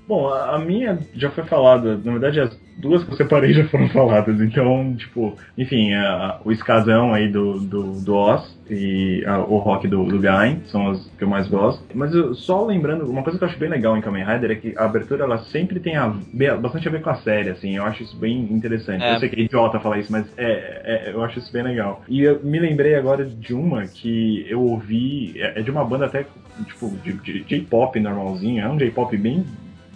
[0.08, 1.98] Bom, a minha já foi falada.
[2.04, 4.40] Na verdade, as duas que eu separei já foram faladas.
[4.40, 9.88] Então, tipo, enfim, a- o escasão aí do, do, do Oz e a- o rock
[9.88, 11.84] do, do Gain são as que eu mais gosto.
[11.96, 14.56] Mas eu, só lembrando, uma coisa que eu acho bem legal em Kamen Rider é
[14.56, 16.14] que a abertura ela sempre tem a,
[16.62, 17.76] bastante a ver com a série, assim.
[17.76, 19.04] Eu acho isso bem interessante.
[19.04, 19.16] É.
[19.16, 22.04] Eu sei que é idiota falar isso, mas é, é- eu acho isso bem legal.
[22.08, 26.06] E eu me lembrei agora de uma que eu ouvi, é é de uma banda
[26.06, 26.26] até,
[26.68, 28.64] tipo, de, de J-pop normalzinho.
[28.64, 29.44] É um J-pop bem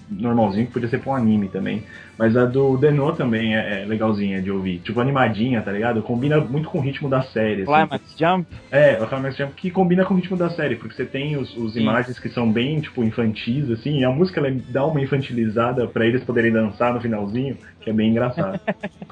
[0.10, 1.84] normalzinho, que podia ser pra um anime também.
[2.18, 4.80] Mas a do Denô também é, é legalzinha de ouvir.
[4.80, 6.02] Tipo, animadinha, tá ligado?
[6.02, 7.64] Combina muito com o ritmo da série.
[7.64, 7.72] assim.
[7.72, 8.48] Climax Jump.
[8.70, 11.56] É, o Climax Jump que combina com o ritmo da série, porque você tem os,
[11.56, 15.88] os imagens que são bem, tipo, infantis, assim, e a música ela dá uma infantilizada
[15.88, 18.60] pra eles poderem dançar no finalzinho, que é bem engraçado.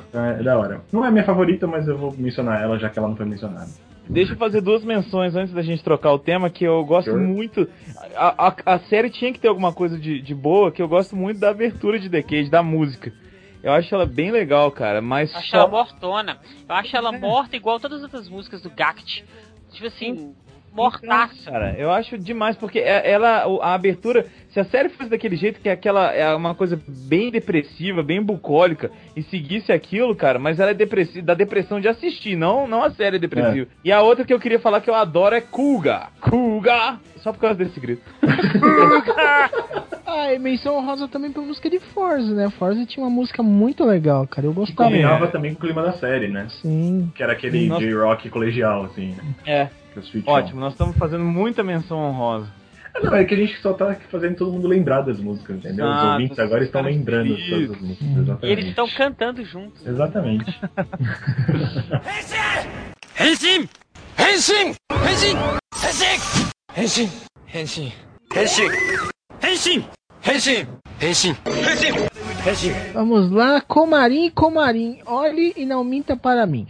[0.09, 0.81] Então, é da hora.
[0.91, 3.69] Não é minha favorita, mas eu vou mencionar ela, já que ela não foi mencionada.
[4.09, 7.21] Deixa eu fazer duas menções antes da gente trocar o tema, que eu gosto Sure.
[7.21, 7.67] muito.
[8.15, 11.15] A, a, a série tinha que ter alguma coisa de, de boa, que eu gosto
[11.15, 13.11] muito da abertura de The Cage, da música.
[13.61, 16.37] Eu acho ela bem legal, cara, mas Eu acho só- ela mortona.
[16.69, 17.19] Eu acho ela É.
[17.19, 19.25] morta igual todas as outras músicas do Gact.
[19.73, 20.33] Tipo assim,
[20.77, 21.51] mortaça.
[21.51, 25.59] Cara, eu acho demais, porque é- ela, a abertura, se a série fosse daquele jeito,
[25.59, 30.59] que é aquela é uma coisa bem depressiva, bem bucólica, e seguisse aquilo, cara, mas
[30.59, 33.67] ela é depressiva, da depressão de assistir, não, não a série é depressiva.
[33.83, 36.07] E a outra que eu queria falar que eu adoro é Kuga.
[36.21, 36.99] Kuga!
[37.17, 38.03] Só por causa desse grito.
[40.09, 42.49] Ah, e menção honrosa também pra música de Forza, né?
[42.51, 44.47] Forza tinha uma música muito legal, cara.
[44.47, 44.89] Eu Que gostava.
[44.89, 46.47] combinava também com o clima da série, né?
[46.61, 47.11] Sim.
[47.13, 47.67] Que era aquele.
[47.67, 49.15] J-Rock colegial, assim.
[49.45, 52.47] É, Que é Crossfit Ótimo, nós estamos fazendo muita menção honrosa.
[53.01, 55.85] Não, é que a gente só tá fazendo todo mundo lembrar das músicas, entendeu?
[55.85, 58.07] Ah, Os ouvintes agora estão lembrando todas as músicas.
[58.17, 58.45] Exatamente.
[58.45, 59.85] E eles estão cantando juntos.
[59.85, 60.59] Exatamente.
[63.19, 63.69] Henshin!
[64.17, 64.75] Henshin!
[64.91, 65.37] Henshin!
[66.75, 67.09] Henshin!
[67.53, 67.91] Henshin!
[68.33, 68.71] Henshin!
[69.41, 69.85] Henshin!
[70.23, 70.67] Henshin!
[71.01, 71.35] Henshin!
[72.47, 72.73] Henshin!
[72.93, 76.67] Vamos lá, Comarim, Comarim, olhe e não minta para mim.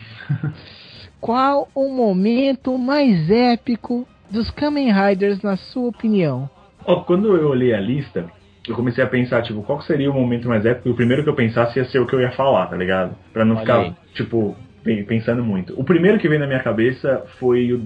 [1.20, 6.50] Qual o momento mais épico dos Kamen Riders, na sua opinião?
[6.86, 8.26] Ó, quando eu olhei a lista,
[8.68, 10.90] eu comecei a pensar, tipo, qual seria o momento mais épico?
[10.90, 13.16] E o primeiro que eu pensasse ia ser o que eu ia falar, tá ligado?
[13.34, 13.94] Pra não Olha ficar, aí.
[14.14, 15.74] tipo, pe- pensando muito.
[15.80, 17.82] O primeiro que veio na minha cabeça foi o,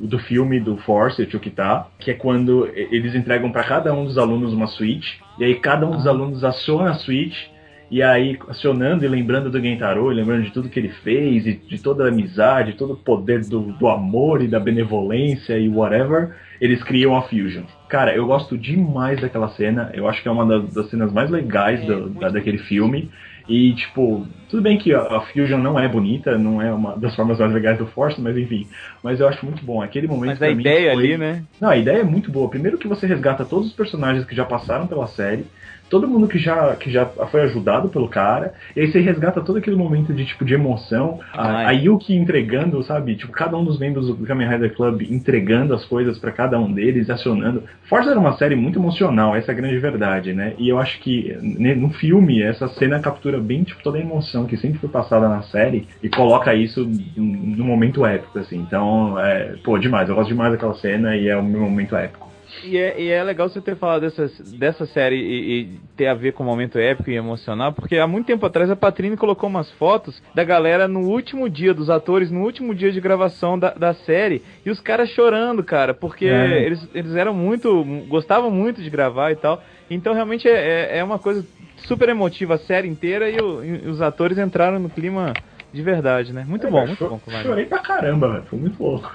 [0.00, 4.04] o do filme do Force, o Chukita, que é quando eles entregam pra cada um
[4.04, 7.46] dos alunos uma Switch, e aí cada um dos alunos aciona a Switch,
[7.92, 11.52] e aí, acionando e lembrando do Gentaro, e lembrando de tudo que ele fez, e
[11.52, 16.34] de toda a amizade, todo o poder do, do amor e da benevolência e whatever,
[16.58, 17.64] eles criam a Fusion.
[17.90, 21.28] Cara, eu gosto demais daquela cena, eu acho que é uma das, das cenas mais
[21.30, 23.10] legais É, do- da- daquele filme.
[23.48, 27.14] E, tipo, tudo bem que a, a Fusion não é bonita, não é uma das
[27.14, 28.68] formas mais legais do Force, mas enfim.
[29.02, 29.82] Mas eu acho muito bom.
[29.82, 31.42] Aquele momento Mas a pra mim ideia foi- ali, né?
[31.60, 32.48] não, a ideia é muito boa.
[32.48, 35.44] Primeiro que você resgata todos os personagens que já passaram pela série,
[35.92, 39.58] todo mundo que já, que já foi ajudado pelo cara, e aí você resgata todo
[39.58, 43.14] aquele momento de tipo de emoção, a, a Yuki entregando, sabe?
[43.14, 46.72] Tipo, cada um dos membros do Kamen Rider Club entregando as coisas pra cada um
[46.72, 47.64] deles, acionando.
[47.84, 50.54] Forza era uma série muito emocional, essa é a grande verdade, né?
[50.56, 54.46] E eu acho que né, no filme essa cena captura bem tipo toda a emoção
[54.46, 58.56] que sempre foi passada na série e coloca isso no momento épico, assim.
[58.56, 60.08] Então, é, pô, demais.
[60.08, 62.31] Eu gosto demais daquela cena e é o meu momento épico.
[62.64, 66.14] E é, e é legal você ter falado dessa, dessa série e, e ter a
[66.14, 69.48] ver com um momento épico e emocional, porque há muito tempo atrás a Patrine colocou
[69.48, 73.70] umas fotos da galera no último dia, dos atores, no último dia de gravação da,
[73.74, 76.64] da série, e os caras chorando, cara, porque É.
[76.64, 77.82] eles, eles eram muito.
[78.08, 79.60] gostavam muito de gravar e tal.
[79.90, 81.44] Então realmente é, é, é uma coisa
[81.78, 85.34] super emotiva a série inteira e, o- e os atores entraram no clima
[85.72, 86.44] de verdade, né?
[86.46, 87.18] Muito É, bom, cara, muito bom.
[87.18, 87.46] Kovacs.
[87.46, 88.44] Chorei pra caramba, velho.
[88.44, 89.10] Foi muito louco.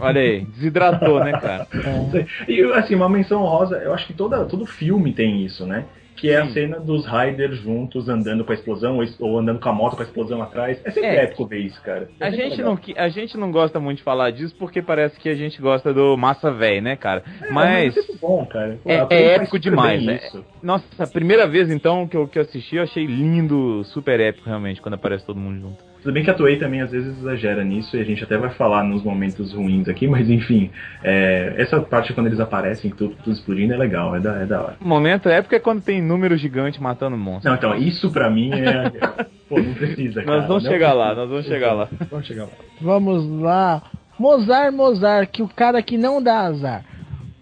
[0.00, 1.66] Olha aí, desidratou, né, cara?
[2.48, 5.86] E assim, uma menção honrosa, eu acho que toda, todo filme tem isso, né?
[6.16, 6.52] Que é a Sim.
[6.52, 10.02] cena dos Riders juntos andando com a explosão ou, ou andando com a moto com
[10.02, 10.80] a explosão atrás.
[10.84, 11.24] É sempre É.
[11.24, 12.08] épico ver isso, cara.
[12.20, 12.74] É A gente, legal.
[12.76, 15.92] não, a gente não gosta muito de falar disso porque parece que a gente gosta
[15.92, 17.24] do massa velho, né, cara?
[17.42, 18.78] É, mas, é sempre bom, cara.
[18.84, 20.20] Pô, é- a é épico demais, né?
[20.62, 24.46] nossa, a primeira vez então que eu, que eu assisti, eu achei lindo, super épico
[24.46, 25.91] realmente, quando aparece todo mundo junto.
[26.02, 28.50] Tudo bem que a Toei também às vezes exagera nisso e a gente até vai
[28.50, 30.68] falar nos momentos ruins aqui, mas enfim,
[31.02, 34.60] é, essa parte quando eles aparecem, tudo, tudo explodindo, é legal, é da, é da
[34.60, 34.76] hora.
[34.80, 37.44] Momento épico é quando tem número gigante matando monstros.
[37.44, 38.90] Não, então, isso pra mim é.
[39.48, 40.38] Pô, não precisa, cara.
[40.38, 41.20] nós vamos não chegar lá, precisa.
[41.20, 41.88] nós vamos chegar lá.
[42.10, 42.50] Vamos chegar lá.
[42.80, 43.82] Vamos lá.
[44.18, 46.84] Mozart, Mozart, que o cara que não dá azar.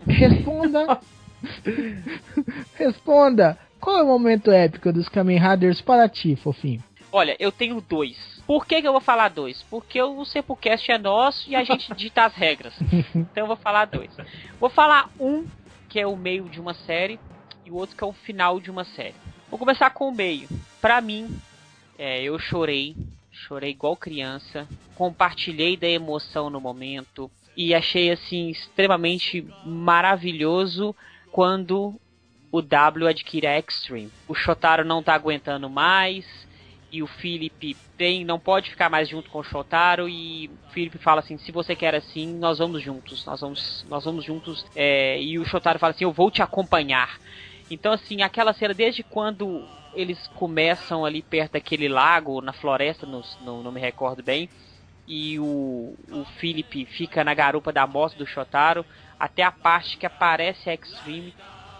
[0.06, 0.98] Responda.
[2.76, 3.58] Responda.
[3.80, 6.82] Qual é o momento épico dos Kamen Riders para ti, fofinho?
[7.12, 8.39] Olha, eu tenho dois.
[8.50, 9.62] Por que, que eu vou falar dois?
[9.70, 12.74] Porque o Sepulcast é nosso e a gente dita as regras.
[13.14, 14.10] Então eu vou falar dois.
[14.58, 15.46] Vou falar um,
[15.88, 17.20] que é o meio de uma série,
[17.64, 19.14] e o outro que é o final de uma série.
[19.48, 20.48] Vou começar com o meio.
[20.80, 21.30] Pra mim,
[21.96, 22.96] é, eu chorei.
[23.30, 24.66] Chorei igual criança.
[24.96, 27.30] Compartilhei da emoção no momento.
[27.56, 30.92] E achei, assim, extremamente maravilhoso
[31.30, 31.94] quando
[32.50, 34.10] o W adquire a Extreme.
[34.26, 36.49] O Shotaro não tá aguentando mais
[36.92, 40.98] e o Felipe tem, não pode ficar mais junto com o Shotaro e o Felipe
[40.98, 45.20] fala assim, se você quer assim, nós vamos juntos, nós vamos, nós vamos juntos é,
[45.20, 47.18] e o Shotaro fala assim, eu vou te acompanhar.
[47.70, 53.22] Então, assim, aquela cena, desde quando eles começam ali perto daquele lago, na floresta, no,
[53.42, 54.48] no, não me recordo bem,
[55.06, 58.84] e o, o Philip fica na garupa da moto do Shotaro,
[59.18, 61.34] até a parte que aparece a Extreme,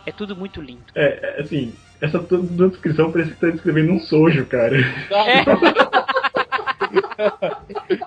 [0.06, 0.84] é tudo muito lindo.
[0.94, 4.76] É, é, assim, essa toda descrição parece que tá descrevendo um sojo, cara.
[5.10, 5.44] É.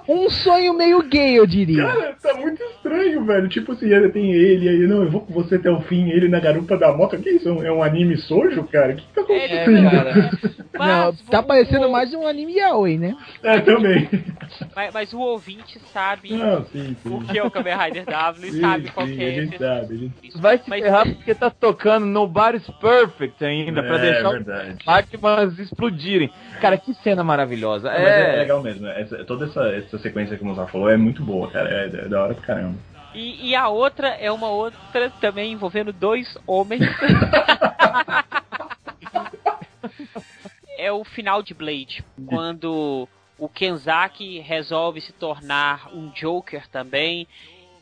[0.08, 1.86] Um sonho meio gay, eu diria.
[1.86, 3.48] Cara, tá muito estranho, velho.
[3.50, 6.40] Tipo assim, tem ele aí, não, eu vou com você até o fim, ele na
[6.40, 7.18] garupa da moto.
[7.18, 7.50] Que isso?
[7.64, 8.94] É um anime sojo, cara?
[8.94, 9.92] O que, que tá É, acontecendo?
[9.92, 10.14] cara.
[10.74, 13.16] Não, Mas tá o- parecendo o- mais um anime yaoi, né?
[13.44, 14.10] É, também.
[14.76, 17.10] Mas, mas o ouvinte sabe Não, sim, sim.
[17.16, 19.32] o que é o Kamen Rider W e Sim, sabe qual sim, que a é
[19.34, 20.42] gente esse- sabe, a gente isso.
[20.42, 24.78] Vai se Mas- ferrar porque tá tocando Nobody's Perfect ainda, pra É, deixar verdade.
[24.80, 26.32] os máquinas explodirem.
[26.60, 27.90] Cara, que cena maravilhosa.
[27.90, 28.88] Não, é, É, legal mesmo.
[29.04, 31.70] Essa- toda essa, essa sequência que o Mozart falou é muito boa, cara.
[31.70, 32.78] É, é da hora pra caramba.
[33.14, 36.82] E, e a outra é uma outra também envolvendo dois homens.
[40.78, 42.04] é o final de Blade.
[42.26, 47.28] Quando o Kenzaki resolve se tornar um Joker também.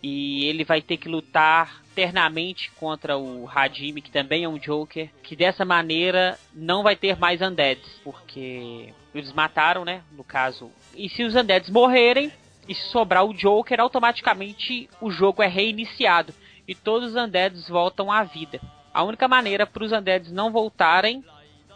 [0.02, 5.10] E ele vai ter que lutar eternamente contra o Hajime, que também é um Joker.
[5.22, 8.00] Que dessa maneira não vai ter mais Undeads.
[8.04, 10.02] Porque eles mataram, né?
[10.12, 10.72] No caso.
[10.96, 12.32] E se os Undeads morrerem,
[12.68, 16.34] e sobrar o Joker, automaticamente o jogo é reiniciado
[16.68, 18.62] e todos os Undeads voltam à vida.
[18.94, 21.24] A única maneira para os Undeads não voltarem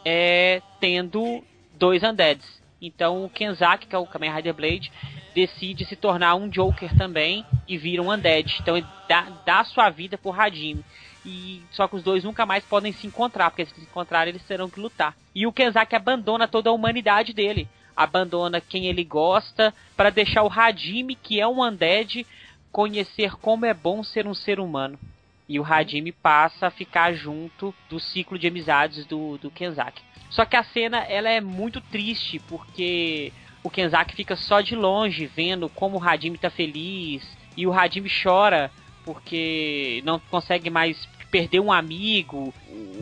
[0.04, 2.62] é tendo dois Undeads.
[2.82, 4.92] Então o Kenzaki, que é o Kamen Rider Blade,
[5.36, 8.58] decide se tornar um Joker também e vira um Undead.
[8.62, 10.84] Então ele dá, dá sua vida por Hajime.
[11.26, 14.48] E só que os dois nunca mais podem se encontrar, porque se se encontrarem eles
[14.48, 15.16] terão que lutar.
[15.34, 20.52] E o Kenzaki abandona toda a humanidade dele abandona quem ele gosta para deixar o
[20.52, 22.26] Hajime, que é um undead,
[22.72, 25.00] conhecer como é bom ser um ser humano.
[25.48, 30.04] E o Hajime passa a ficar junto do ciclo de amizades do, do Kenzaki.
[30.30, 33.32] Só que a cena ela é muito triste porque
[33.66, 38.12] o Kenzaki fica só de longe vendo como o Hajime tá feliz e o Hajime
[38.24, 38.72] chora
[39.04, 42.54] porque não consegue mais perder um amigo.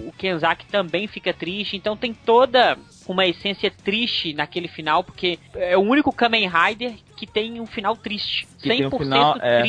[0.07, 5.77] O Kenzaki também fica triste, então tem toda uma essência triste naquele final, porque é
[5.77, 8.47] o único Kamen Rider que tem um final triste.
[8.59, 9.61] Que tem 100% um final, é.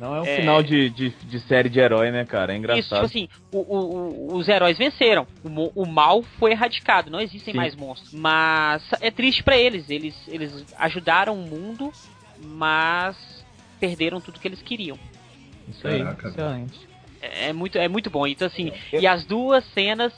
[0.00, 0.36] Não é um É.
[0.36, 2.52] final de, de, de série de herói, né, cara?
[2.52, 3.06] É Isso, engraçado.
[3.06, 5.26] tipo assim, o- o- o- os heróis venceram.
[5.44, 7.58] O, o mal foi erradicado, não existem Sim.
[7.58, 8.12] mais monstros.
[8.14, 9.90] Mas é triste pra eles.
[9.90, 11.92] Eles, eles ajudaram o mundo,
[12.42, 13.44] mas
[13.78, 14.98] perderam tudo que eles queriam.
[15.68, 16.80] Isso aí, Caraca, excelente.
[17.20, 18.26] É, é muito, é muito bom.
[18.26, 20.12] Então, assim, e as duas cenas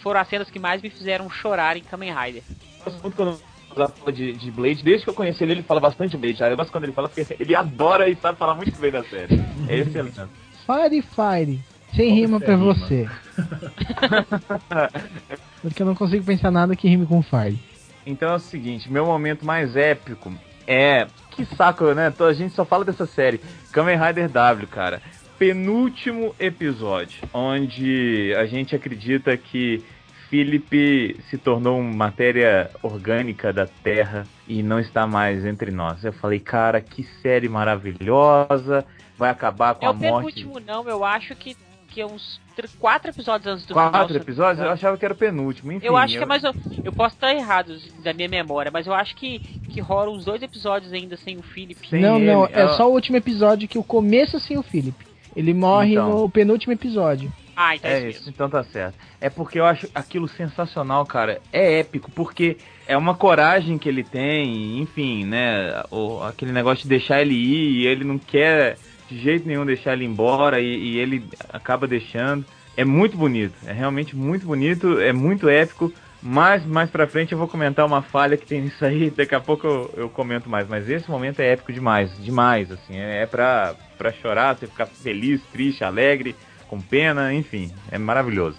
[0.00, 2.42] foram as cenas que mais me fizeram chorar em Kamen Rider.
[2.86, 3.40] Eu muito quando
[3.74, 4.82] fala de, de Blade.
[4.82, 6.42] Desde que eu conheci ele, ele fala bastante de Blade.
[6.42, 9.04] Aí eu gosto quando ele fala porque ele adora e sabe falar muito bem da
[9.04, 9.40] série.
[9.68, 10.20] É excelente.
[10.66, 11.60] Fire, Fire.
[11.94, 12.74] Sem rima pra rima.
[12.74, 13.08] você.
[15.62, 17.56] Porque eu não consigo pensar nada que rime com Fire.
[18.04, 20.32] Então é o seguinte, meu momento mais épico
[20.66, 21.06] é.
[21.30, 22.08] Que saco, né?
[22.08, 23.40] Então, A gente só fala dessa série.
[23.72, 25.02] Kamen Rider W, cara.
[25.38, 29.82] Penúltimo episódio, onde a gente acredita que
[30.28, 36.04] Philip se tornou uma matéria orgânica da Terra e não está mais entre nós.
[36.04, 38.84] Eu falei, cara, que série maravilhosa.
[39.16, 40.34] Vai acabar com É a o morte.
[40.42, 41.56] penúltimo, não, eu acho que,
[41.88, 44.22] que é uns tr- quatro episódios antes do Quatro final.
[44.22, 44.64] episódios?
[44.64, 45.70] Eu achava que era o penúltimo.
[45.70, 46.42] Enfim, Eu acho que é mais.
[46.42, 49.38] Eu posso estar errado da minha memória, mas eu acho que,
[49.70, 51.88] que rolam uns dois episódios ainda sem o Philip.
[51.88, 54.62] Sem não, ele, não, é ela- só o último episódio que o começo assim o
[54.64, 54.96] Philip.
[55.36, 56.10] Ele morre Então.
[56.22, 57.32] no penúltimo episódio.
[57.56, 58.96] Ah, então é, É isso então tá certo.
[59.20, 61.40] É porque eu acho aquilo sensacional, cara.
[61.52, 65.82] É épico, porque é uma coragem que ele tem, enfim, né?
[65.90, 68.76] O, aquele negócio de deixar ele ir, e ele não quer
[69.08, 72.44] de jeito nenhum deixar ele embora, e, e ele acaba deixando.
[72.76, 75.92] É muito bonito, é realmente muito bonito, é muito épico.
[76.26, 79.40] Mas mais pra frente eu vou comentar uma falha que tem nisso aí, daqui a
[79.40, 80.66] pouco eu, eu comento mais.
[80.66, 82.96] Mas esse momento é épico demais, demais, assim.
[82.96, 86.34] É, é pra, pra chorar, você ficar feliz, triste, alegre,
[86.68, 87.70] com pena, enfim.
[87.90, 88.58] É maravilhoso.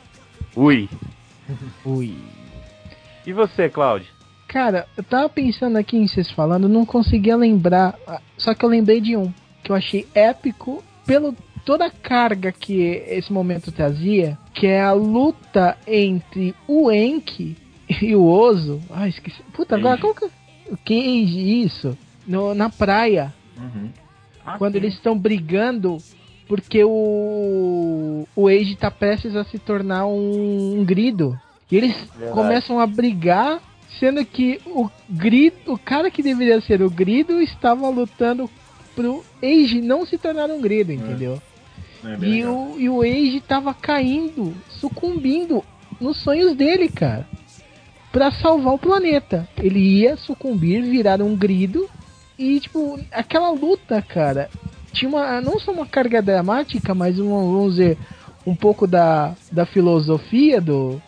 [0.56, 0.90] Ui.
[1.86, 2.16] Ui.
[3.26, 4.08] E você, Cláudio?
[4.48, 7.96] Cara, eu tava pensando aqui em vocês falando, não conseguia lembrar.
[8.08, 12.52] ah, Só que eu lembrei de um que eu achei épico pelo toda a carga
[12.52, 17.58] que esse momento trazia, que é a luta entre o Enki
[18.02, 18.80] e o Ozo.
[18.92, 19.42] Ah, esqueci.
[19.54, 21.98] Puta, agora qual que o Keiji, isso?
[22.28, 23.90] No, na praia, Uhum.
[24.60, 25.98] quando eles estão brigando
[26.48, 31.40] porque o o Eiji tá prestes a se tornar um, um grido.
[31.72, 32.32] E eles Verdade.
[32.32, 33.60] começam a brigar,
[34.00, 38.50] sendo que o grido, o cara que deveria ser o grido estava lutando
[38.96, 41.42] pro Eiji não se tornar um grido, entendeu?
[42.04, 45.64] É bem E o, e o Age tava caindo, sucumbindo
[46.00, 47.28] nos sonhos dele, cara.
[48.12, 49.48] Pra salvar o planeta.
[49.58, 51.90] Ele ia sucumbir, virar um grido.
[52.38, 54.50] E, tipo, aquela luta, cara,
[54.96, 55.40] tinha uma.
[55.42, 57.98] Não só uma carga dramática, mas uma, vamos dizer,
[58.46, 61.02] um pouco da, da filosofia, do,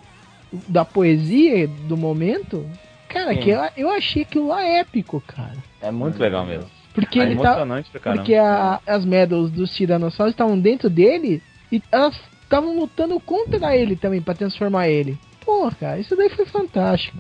[0.67, 2.65] da poesia do momento.
[3.09, 3.39] Cara, Sim.
[3.39, 5.55] que eu, eu achei aquilo lá épico, cara.
[5.81, 6.69] É muito legal mesmo.
[6.93, 7.65] Porque é ele tá.
[8.03, 13.95] Porque a- as medals dos tiranossauros estavam dentro dele e elas estavam lutando contra ele
[13.95, 15.17] também pra transformar ele.
[15.45, 17.17] Pô, cara, isso daí foi fantástico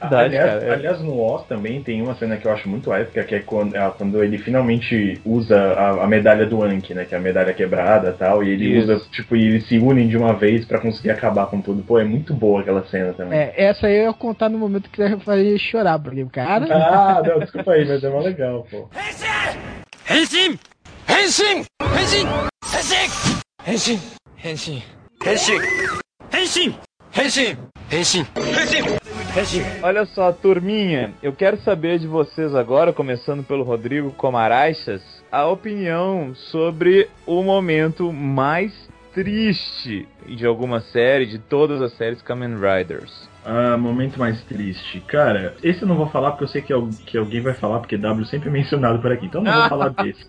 [0.00, 0.72] aliás, cara.
[0.74, 3.76] Aliás, no Oz também tem uma cena que eu acho muito épica, que é quando,
[3.76, 7.04] é quando ele finalmente usa a, a, medalha do Anki, né?
[7.04, 8.42] Que é a medalha quebrada e tal.
[8.42, 8.92] E ele Isso.
[8.92, 11.82] usa, tipo, e eles se unem de uma vez para conseguir acabar com tudo.
[11.82, 13.38] Pô, é muito boa aquela cena também.
[13.38, 16.66] É, essa aí eu ia contar no momento que eu faria chorar, porque o cara.
[16.70, 18.88] Ah, não, desculpa aí, mas é mó legal, pô.
[20.08, 20.58] Henshin!
[21.08, 21.64] Henshin!
[21.90, 22.26] Henshin!
[22.62, 23.18] Henshin!
[23.66, 24.00] Henshin!
[24.38, 24.82] Henshin!
[25.24, 25.66] Henshin!
[26.22, 26.74] Henshin!
[27.12, 27.56] Henshin!
[27.90, 28.26] Henshin!
[28.36, 29.15] Henshin!
[29.82, 36.34] Olha só, turminha, eu quero saber de vocês agora, começando pelo Rodrigo Comaraixas, a opinião
[36.34, 38.72] sobre o momento mais
[39.12, 43.28] triste de alguma série, de todas as séries Kamen Riders.
[43.44, 45.00] Ah, momento mais triste.
[45.00, 46.72] Cara, esse eu não vou falar porque eu sei que,
[47.04, 49.90] que alguém vai falar, porque W sempre é mencionado por aqui, então não vou falar
[50.02, 50.26] desse.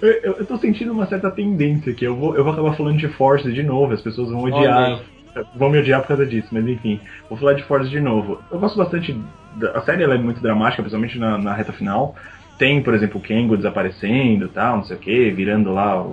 [0.00, 2.04] eu, eu, eu, tô sentindo uma certa tendência aqui.
[2.04, 4.92] Eu vou, eu vou acabar falando de Force de novo, as pessoas vão odiar.
[4.92, 5.17] Olha.
[5.54, 7.00] Vão me odiar por causa disso, mas enfim.
[7.28, 8.40] Vou falar de Force de novo.
[8.50, 9.18] Eu gosto bastante.
[9.56, 12.14] Da, a série é muito dramática, principalmente na, na reta final.
[12.58, 16.04] Tem, por exemplo, o Kengo desaparecendo tal, não sei o que, virando lá,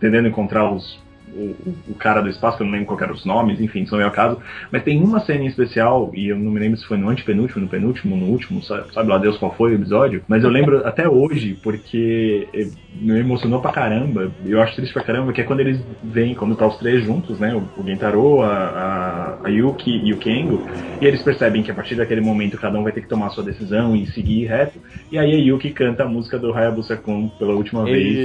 [0.00, 1.02] tentando encontrar os,
[1.36, 3.94] o, o- cara do espaço, que eu não lembro qual eram os nomes, enfim, isso
[3.94, 4.38] não é o caso.
[4.70, 7.62] Mas tem uma cena em especial, e eu não me lembro se foi no antepenúltimo,
[7.64, 10.86] no penúltimo, no último, sabe, sabe lá Deus qual foi o episódio, mas eu lembro
[10.86, 15.44] até hoje, porque eh, me emocionou pra caramba, eu acho triste pra caramba, que é
[15.44, 19.48] quando eles vêm, quando tá os três juntos, né, o, o Gentaro, a, a, a
[19.50, 20.64] Yuki e o Kengo,
[21.00, 23.30] e eles percebem que a partir daquele momento cada um vai ter que tomar a
[23.30, 24.80] sua decisão e seguir reto,
[25.10, 28.22] e aí a Yuki canta a música do Hayabusa-kun pela última vez,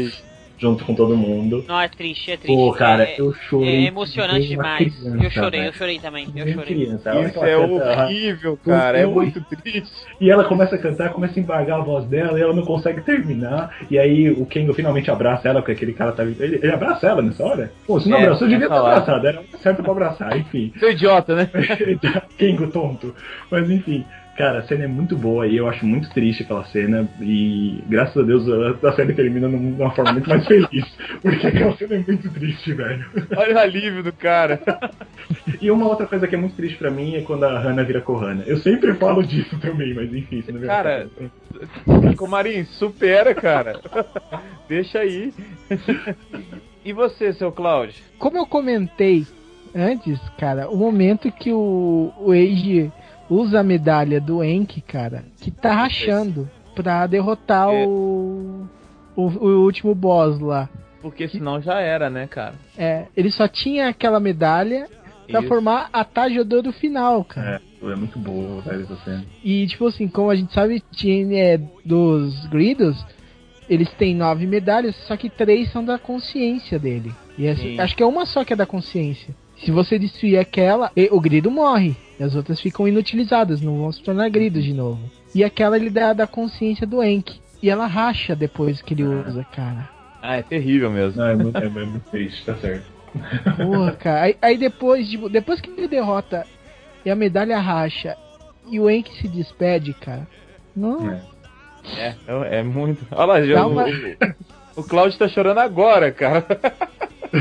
[0.62, 1.66] junto com todo mundo.
[1.68, 2.56] Não, é triste, é triste.
[2.56, 3.86] Pô, cara, é, eu chorei.
[3.86, 4.94] é emocionante demais.
[4.96, 6.28] criança, eu chorei, eu chorei também.
[6.36, 6.76] Eu chorei.
[6.76, 7.20] criança.
[7.20, 9.14] Isso é canta, horrível, cara, é Ui.
[9.14, 9.92] muito triste.
[10.20, 13.02] E ela começa a cantar, começa a embargar a voz dela e ela não consegue
[13.02, 13.76] terminar.
[13.90, 16.24] E aí o Kengo finalmente abraça ela, porque aquele cara tá.
[16.24, 17.72] Ele, ele abraça ela nessa hora?
[17.88, 19.28] Pô, se não É, abraçou, devia nessa ter abraçado.
[19.28, 20.72] Era certo pra abraçar, enfim.
[20.80, 21.50] Seu idiota, né?
[22.38, 23.16] Kengo tonto.
[23.50, 24.06] Mas enfim.
[24.38, 27.08] Cara, a cena é muito boa e eu acho muito triste aquela cena.
[27.20, 30.86] E graças a Deus a, a série termina de uma forma muito mais feliz.
[31.22, 33.06] Porque aquela cena é muito triste, velho.
[33.36, 34.60] Olha o alívio do cara.
[35.62, 38.02] E uma outra coisa que é muito triste pra mim é quando a Hannah vira
[38.02, 38.44] Kohana.
[38.48, 41.10] Eu sempre falo disso também, mas enfim, isso não é Cara,
[42.16, 43.80] Comarim, supera, cara.
[44.68, 45.34] Deixa aí.
[46.84, 48.02] E você, seu Cláudio?
[48.18, 49.26] Como eu comentei
[49.76, 52.92] antes, cara, o momento que o, o Age
[53.34, 57.86] usa a medalha do Enki, cara, que tá rachando pra derrotar É.
[57.88, 58.68] o,
[59.16, 60.70] o, o último boss lá.
[61.02, 62.54] Porque senão já era, né, cara?
[62.78, 64.88] É, ele só tinha aquela medalha
[65.30, 65.48] pra Isso.
[65.48, 67.62] formar a Tajodoro final, cara.
[67.82, 69.26] É, é muito boa, velho, essa cena.
[69.44, 73.04] E, tipo assim, como a gente sabe, tinha, é, dos Gridos,
[73.70, 77.12] eles têm nove medalhas, só que três são da consciência dele.
[77.38, 79.34] E essa- acho que é uma só que é da consciência.
[79.64, 81.96] Se você destruir aquela, e- o grido morre.
[82.20, 85.00] E as outras ficam inutilizadas, não vão se tornar gridos de novo.
[85.34, 87.40] E aquela ele dá da consciência do Enki.
[87.64, 89.90] E ela racha depois que ele usa, cara.
[90.22, 91.20] Ah, é terrível mesmo.
[91.22, 92.86] Não, é muito, é muito triste, tá certo.
[93.58, 94.22] Porra, cara.
[94.24, 96.46] Aí, aí depois, tipo, depois que ele derrota
[97.06, 98.16] e a medalha racha
[98.70, 100.28] e o Enki se despede, cara.
[100.76, 101.22] Não, É.
[101.98, 103.04] É, é, é muito.
[103.12, 103.86] Olha lá, já, Dá o, uma-
[104.76, 106.46] o Cláudio tá chorando agora, cara.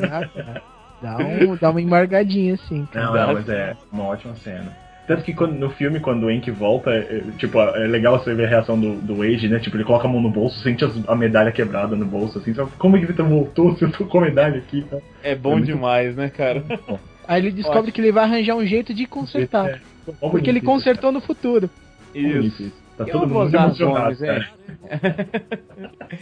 [0.00, 0.62] dá, cara.
[1.02, 2.86] Dá, um, dá uma embargadinha assim.
[2.94, 4.76] Não, não, mas é uma ótima cena.
[5.06, 8.46] Tanto que quando, no filme, quando o Enki volta, é, tipo, é legal você ver
[8.46, 9.60] a reação do, do Age, né?
[9.60, 12.52] Tipo, ele coloca a mão no bolso, sente as- a medalha quebrada no bolso, assim,
[12.52, 12.72] sabe?
[12.76, 14.78] Como que Vitor voltou se eu tô com a medalha aqui?
[14.78, 16.64] Então, É bom É muito- demais, né, cara?
[17.28, 17.92] Aí ele descobre Ótimo.
[17.92, 19.68] que ele vai arranjar um jeito de consertar.
[19.68, 19.78] É,
[20.20, 21.70] ó, Porque ele consertou no futuro.
[22.14, 22.62] Isso.
[22.64, 22.72] isso.
[22.96, 24.48] Tá todo o mundo emocionado, cara.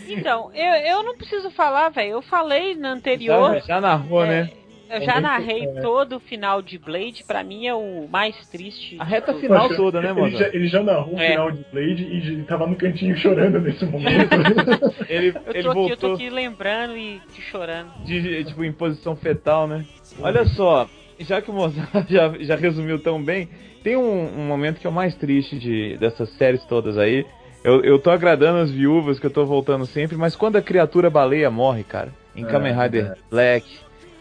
[0.09, 2.13] Então, eu, eu não preciso falar, velho.
[2.13, 3.55] Eu falei no anterior.
[3.61, 4.51] Já, já narrou, é, né?
[4.95, 7.25] Eu já narrei todo o final de Blade.
[7.27, 8.97] Pra mim é o mais triste.
[8.99, 11.31] A reta final Poxa, toda, né, ele, já, ele já narrou o É.
[11.31, 14.31] final de Blade e já tava no cantinho chorando nesse momento.
[15.09, 17.21] Ele, Eu ele tô, aqui, eu tô voltou aqui lembrando e
[17.51, 17.91] chorando.
[18.05, 19.85] de, tipo, em posição fetal, né?
[20.21, 20.89] Olha só,
[21.21, 23.49] já que o Mozart já, já resumiu tão bem,
[23.83, 27.25] tem um, um momento que é o mais triste de, dessas séries todas aí,
[27.63, 31.09] Eu, eu tô agradando as viúvas que eu tô voltando sempre, mas quando a criatura
[31.11, 33.15] baleia morre, cara, em É, Kamen Rider é.
[33.31, 33.67] Black,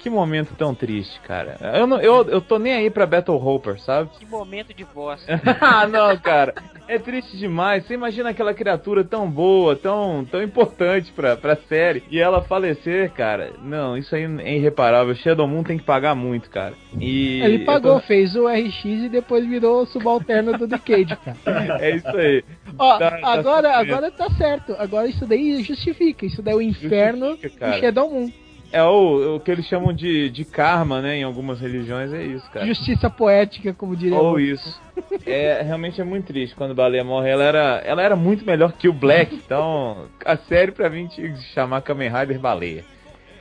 [0.04, 1.56] que momento tão triste, cara.
[1.76, 4.10] Eu, não, eu, eu tô nem aí pra Battle Hopper, sabe?
[4.20, 5.41] Que momento de bosta.
[5.62, 6.54] ah, não, cara.
[6.88, 7.86] É triste demais.
[7.86, 13.10] Você imagina aquela criatura tão boa, tão, tão importante pra, pra série, e ela falecer,
[13.14, 13.54] cara.
[13.64, 15.16] Não, isso aí é irreparável.
[15.16, 16.74] Shadow Moon tem que pagar muito, cara.
[16.99, 21.38] E Ele pagou, tô- fez o RX e depois virou subalterno do Decade, cara.
[21.80, 22.43] É isso aí.
[22.78, 23.89] Ó, Tá- tá agora, certo.
[23.93, 24.76] agora tá certo.
[24.78, 26.26] Agora isso daí justifica.
[26.26, 27.80] Isso daí é o inferno Justifica, do.
[27.80, 28.32] Shadow Moon.
[28.74, 31.18] É o, o que eles chamam de, de karma, né?
[31.18, 32.66] Em algumas religiões é isso, cara.
[32.66, 34.82] Justiça poética, como diria Ou o- isso.
[35.28, 37.30] É, realmente é muito triste quando Baleia morre.
[37.30, 41.30] Ela era, ela era muito melhor que o Black, então a série pra mim tinha
[41.32, 42.84] que se chamar Kamen Rider Baleia.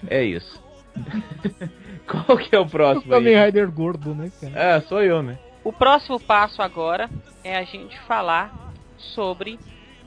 [0.06, 0.62] É isso.
[2.06, 3.46] Qual que é o o próximo Kamen aí?
[3.46, 4.52] Rider gordo, né, cara?
[4.76, 5.38] É, sou eu, né?
[5.64, 7.08] O próximo passo agora
[7.42, 8.52] é a gente falar
[8.98, 9.58] sobre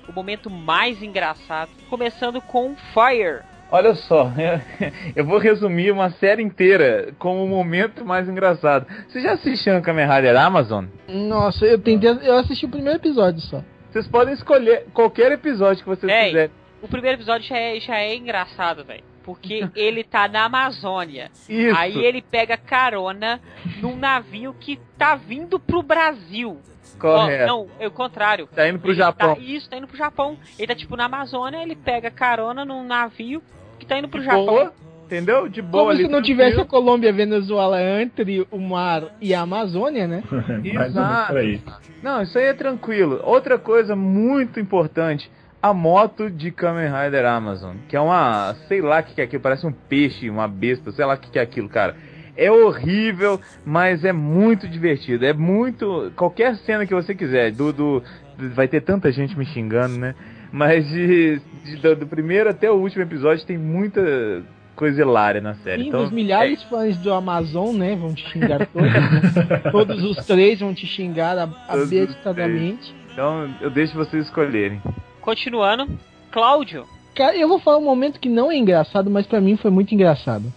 [0.07, 3.41] o momento mais engraçado, começando com Fire.
[3.75, 4.31] Olha só,
[5.13, 8.87] eu vou resumir uma série inteira como o momento mais engraçado.
[9.09, 10.85] Você já assistiu Kamen Rider Amazon?
[11.09, 12.09] Nossa, eu tentei.
[12.09, 13.61] Eu assisti o primeiro episódio só.
[13.91, 16.27] Vocês podem escolher qualquer episódio que vocês Ei.
[16.27, 16.51] quiserem.
[16.81, 19.03] O primeiro episódio já é, já é engraçado, velho.
[19.25, 21.29] Porque ele tá na Amazônia.
[21.49, 21.77] Isso.
[21.77, 23.41] Aí ele pega carona
[23.81, 26.61] num navio que tá vindo pro Brasil.
[26.97, 27.43] Correto.
[27.43, 28.47] Ó, não, é o contrário.
[28.47, 29.35] Tá indo pro Ele Japão.
[29.35, 30.37] Tá, isso, tá indo pro Japão.
[30.57, 33.43] Ele tá tipo na Amazônia, ele pega carona num navio
[33.79, 34.45] que tá indo pro De Japão.
[34.45, 34.73] boa,
[35.05, 35.47] entendeu?
[35.49, 35.97] De boa Como ali.
[35.99, 36.37] se não tranquilo.
[36.37, 40.23] tivesse a Colômbia e a Venezuela entre o mar e a Amazônia, né?
[40.63, 41.33] Exato.
[42.01, 43.19] Não, isso aí é tranquilo.
[43.23, 45.29] Outra coisa muito importante,
[45.61, 49.23] a moto de Kamen Rider Amazon, que é uma, sei lá o que que é
[49.23, 51.95] aquilo, parece um peixe, uma besta, sei lá o que que é aquilo, cara.
[52.37, 55.25] É horrível, mas é muito divertido.
[55.25, 56.11] É muito.
[56.17, 57.49] Qualquer cena que você quiser.
[57.53, 58.03] Do, do-
[58.53, 60.13] vai ter tanta gente me xingando, né?
[60.55, 64.41] Mas de, de- do, do primeiro até o último episódio tem muita
[64.73, 65.83] coisa hilária na série.
[65.83, 67.95] Sim, então, os milhares de fãs do Amazon, né?
[67.95, 68.91] Vão te xingar todos.
[68.93, 69.61] né?
[69.71, 72.93] todos os três vão te xingar ab- Todos os abestadamente.
[73.09, 74.81] é, então eu deixo vocês escolherem.
[75.21, 75.89] Continuando,
[76.31, 76.85] Cláudio.
[77.13, 79.93] Cara, eu vou falar um momento que não é engraçado, mas pra mim foi muito
[79.93, 80.51] engraçado.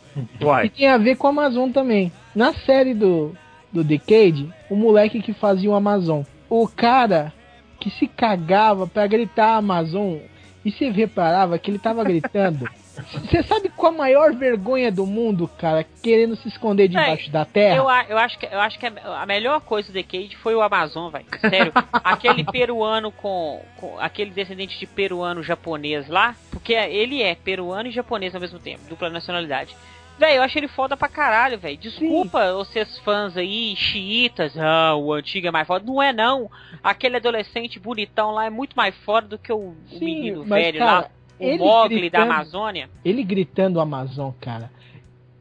[0.65, 2.11] E tem a ver com o Amazon também.
[2.35, 3.33] Na série do,
[3.73, 6.23] do Decade, o moleque que fazia o Amazon.
[6.51, 7.33] O cara
[7.79, 10.19] que se cagava pra gritar Amazon.
[10.65, 12.69] E você reparava que ele tava gritando.
[12.99, 15.87] Você sabe qual a maior vergonha do mundo, cara?
[16.03, 17.77] Querendo se esconder debaixo da terra?
[17.77, 20.61] Eu, eu acho que, eu acho que a, a melhor coisa do Decade foi o
[20.61, 21.27] Amazon, velho.
[21.41, 21.73] Sério.
[21.93, 23.99] aquele peruano com, com.
[24.01, 26.35] Aquele descendente de peruano japonês lá.
[26.51, 28.81] Porque ele é peruano e japonês ao mesmo tempo.
[28.89, 29.77] Dupla nacionalidade.
[30.19, 31.77] Véi, eu achei ele foda pra caralho, velho.
[31.77, 34.59] Desculpa vocês fãs aí, xiitas.
[34.59, 35.85] Ah, o antigo é mais foda.
[35.87, 36.51] Não é, não.
[36.83, 40.65] Aquele adolescente bonitão lá é muito mais foda do que o, o Sim, menino mas,
[40.65, 41.11] velho cara, lá.
[41.39, 42.91] O Mogli da Amazônia.
[43.05, 44.71] Ele gritando Amazon, cara.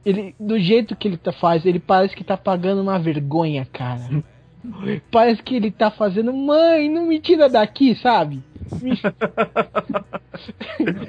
[0.06, 4.24] Ele, do jeito que ele tá, faz, ele parece que tá pagando uma vergonha, cara.
[5.12, 8.44] Parece que ele tá fazendo, mãe, não me tira daqui, sabe?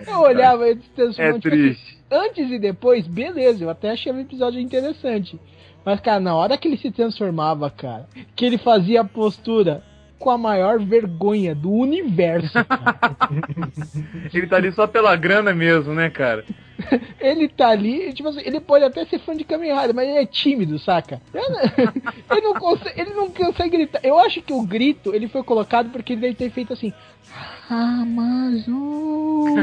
[0.06, 1.98] Eu olhava ele se transformando, É triste.
[2.10, 5.38] antes e depois, beleza, eu até achei o episódio interessante.
[5.84, 9.82] Mas, cara, na hora que ele se transformava, cara, que ele fazia a postura
[10.18, 12.58] com a maior vergonha do universo.
[14.34, 16.44] Ele tá ali só pela grana mesmo, né, cara?
[17.20, 20.18] Ele tá ali, tipo assim, ele pode até ser fã de Kamen Rider, mas ele
[20.18, 21.20] é tímido, saca?
[22.30, 24.00] Ele não- consegue, ele não consegue gritar.
[24.02, 26.92] Eu acho que o grito, ele foi colocado porque ele deve ter feito assim.
[27.68, 29.58] Amazon.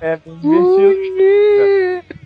[0.00, 2.16] É divertido.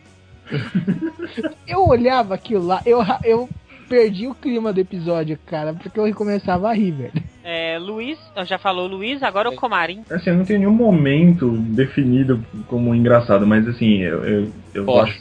[1.67, 3.49] Eu olhava aquilo lá, eu, eu
[3.91, 7.13] perdi o clima do episódio, cara, porque eu começava a rir, velho.
[7.43, 8.17] É, Luiz,
[8.47, 10.05] já falou Luiz, agora o Comarim.
[10.09, 15.21] Assim, eu não tenho nenhum momento definido como engraçado, mas assim, eu, eu, eu acho.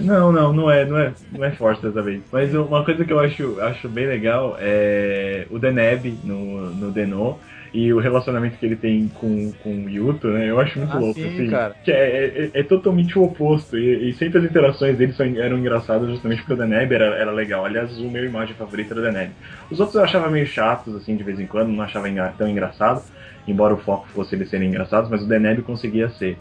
[0.00, 2.22] Não, não, não é, não é, não é forte dessa vez.
[2.32, 7.38] Mas uma coisa que eu acho, acho bem legal é o Deneb no, no Deno
[7.74, 10.48] e o relacionamento que ele tem com, com o Yuto, né?
[10.48, 11.50] Eu acho muito Ah, louco, sim, assim.
[11.50, 11.74] cara.
[11.82, 13.76] Que é, é, é totalmente o oposto.
[13.76, 17.32] E, e sempre as interações dele são, eram engraçadas justamente porque o Deneb era, era
[17.32, 17.64] legal.
[17.64, 19.32] Aliás, o meu imagem favorita era o Deneb.
[19.72, 22.06] Os outros eu achava meio chatos, assim, de vez em quando, não achava
[22.38, 23.02] tão engraçado,
[23.46, 26.38] embora o foco fosse eles serem engraçados, mas o Deneb conseguia ser.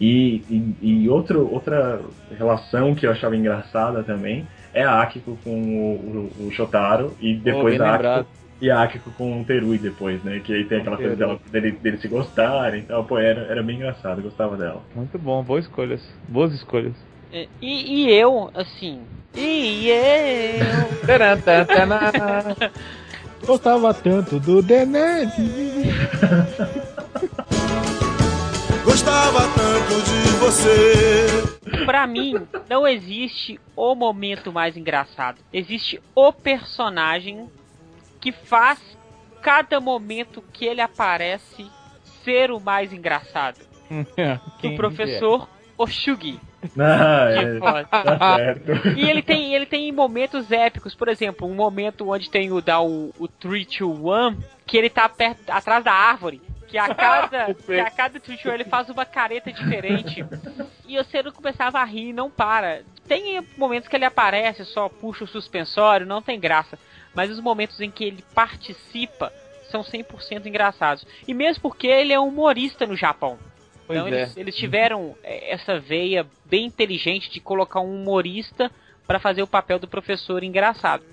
[0.00, 2.00] E, e, e outro, outra
[2.36, 7.32] relação que eu achava engraçada também é a Akiko com o, o, o Shotaro e
[7.34, 7.94] depois bem a.
[7.94, 10.40] Akiko, e a Akiko com o Terui depois, né?
[10.40, 13.04] Que aí tem aquela coisa dela, dele, dele se gostarem e tal.
[13.04, 14.82] Pô, era, era bem engraçado, gostava dela.
[14.94, 16.00] Muito bom, boas escolhas.
[16.28, 16.94] Boas escolhas.
[17.32, 19.00] É, E, e eu, assim.
[19.34, 21.04] E eu.
[23.46, 25.28] Gostava tanto do Deneb.
[28.84, 31.26] Gostava tanto de você.
[31.84, 32.34] Pra mim,
[32.68, 35.38] não existe o momento mais engraçado.
[35.52, 37.48] Existe o personagem
[38.24, 38.80] que faz
[39.42, 41.70] cada momento que ele aparece
[42.24, 43.60] ser o mais engraçado.
[44.58, 45.46] Quem o professor
[45.76, 46.40] Oshugi.
[46.78, 47.84] Ah, Que é, foda.
[47.84, 48.88] tá certo.
[48.96, 52.80] E ele tem, ele tem momentos épicos, por exemplo, um momento onde tem o da
[52.80, 56.40] o, o 3, 2, 1, que ele tá perto, atrás da árvore.
[56.66, 60.24] Que a cada, que a cada 3, 2, 1 ele faz uma careta diferente.
[60.88, 62.80] E você não começava a rir e não para.
[63.06, 66.78] Tem momentos que ele aparece, só puxa o suspensório, não tem graça.
[67.14, 69.32] Mas os momentos em que ele participa
[69.70, 71.06] são 100% engraçados.
[71.26, 73.38] E mesmo porque ele é humorista no Japão.
[73.86, 74.22] Pois Então é.
[74.22, 78.70] eles, eles tiveram é, essa veia bem inteligente de colocar um humorista
[79.06, 81.04] pra fazer o papel do professor engraçado.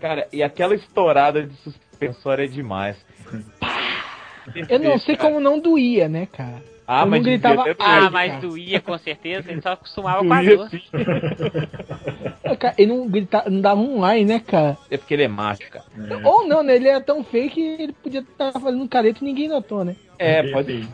[0.00, 2.96] Cara, e aquela estourada de suspensório é demais.
[4.68, 6.62] Eu não sei como não doía, né, cara?
[6.90, 10.70] Ah, mas gritava, ah, mas doía com certeza, ele só acostumava com a dor.
[12.58, 14.78] cara, ele não, gritava, não dava um ai, né, cara?
[14.90, 15.84] É porque ele é macho, cara.
[15.98, 16.26] É.
[16.26, 16.76] Ou não, né?
[16.76, 19.96] Ele é tão feio que ele podia estar tá fazendo careta e ninguém notou, né?
[20.18, 20.88] É, é pode ir.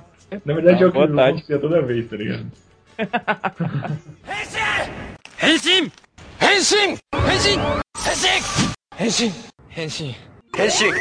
[0.45, 2.47] Na verdade é o que acontecia toda vez, tá ligado?
[5.40, 5.92] Henshin!
[6.42, 6.99] Henshin!
[7.30, 7.61] Henshin!
[8.05, 8.42] Henshin!
[8.99, 9.32] Henshin!
[9.70, 10.14] Henshin!
[10.57, 10.95] Henshin!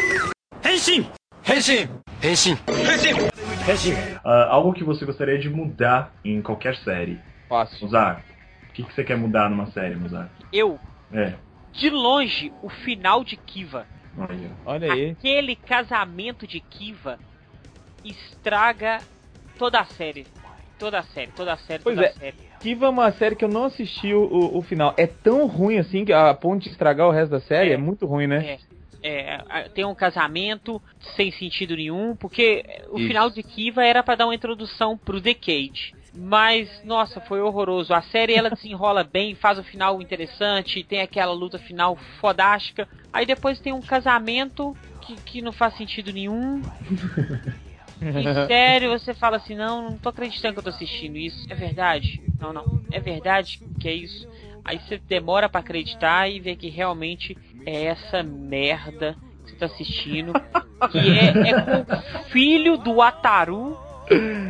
[0.64, 1.08] Henshin!
[1.44, 1.88] Henshin!
[2.22, 3.33] Henshin!
[3.66, 7.20] Uh, algo que você gostaria de mudar em qualquer série?
[7.47, 7.86] Fácil.
[7.86, 8.24] Mozart,
[8.70, 10.30] o que, que você quer mudar numa série, Mozart?
[10.51, 10.78] Eu?
[11.14, 11.34] É.
[11.72, 13.88] De longe, o final de Kiva.
[14.18, 15.11] Olha, Olha aí.
[15.11, 17.18] Aquele casamento de Kiva
[18.03, 18.99] estraga
[19.57, 20.28] toda a série.
[20.78, 22.09] Toda a série, toda a série, pois toda é.
[22.09, 22.36] a série.
[22.59, 24.93] Kiva é uma série que eu não assisti o, o, o, final.
[24.97, 28.05] É tão ruim assim que a ponte estragar o resto da série é, é muito
[28.05, 28.45] ruim, né?
[28.45, 28.72] É.
[29.04, 30.82] É, tem um casamento
[31.16, 33.08] sem sentido nenhum, porque o Isso.
[33.08, 35.93] final de Kiva era pra dar uma introdução pro Decade.
[36.16, 37.93] Mas, nossa, foi horroroso.
[37.93, 42.88] A série ela desenrola bem, faz o final interessante, tem aquela luta final fodástica.
[43.12, 46.64] Aí depois tem um casamento que, que não faz sentido nenhum.
[48.01, 51.45] E sério, você fala assim, não, não tô acreditando que eu tô assistindo isso.
[51.49, 52.22] É verdade?
[52.38, 52.82] Não, não.
[52.91, 54.28] É verdade que é isso.
[54.66, 59.66] Aí você demora pra acreditar e vê que realmente é essa merda que você tá
[59.66, 60.34] assistindo.
[60.91, 63.80] Que é, é com o filho do Ataru,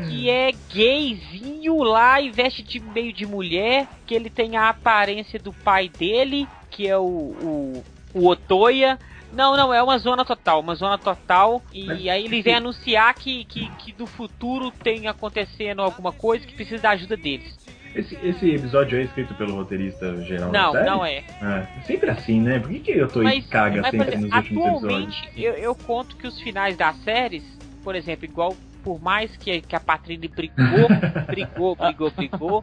[0.09, 5.39] que é gayzinho lá e veste de meio de mulher, que ele tem a aparência
[5.39, 7.83] do pai dele, que é o, o,
[8.15, 8.97] o Otoya.
[9.31, 11.61] Não, não, é uma zona total, uma zona total.
[11.71, 16.55] E aí ele vem anunciar que, que, que do futuro tem acontecendo alguma coisa que
[16.55, 17.62] precisa da ajuda deles.
[17.95, 20.85] Esse, esse episódio é escrito pelo roteirista geral da Não, série?
[20.89, 21.17] não é.
[21.41, 22.59] É, sempre assim, né?
[22.59, 24.83] Por que, que eu tô em Mas, caga mas, sempre exemplo, nos últimos episódios?
[24.83, 27.43] atualmente eu, eu conto que os finais das séries,
[27.83, 30.89] por exemplo, igual por mais que, que a Patrícia brigou,
[31.27, 32.61] brigou, brigou, brigou,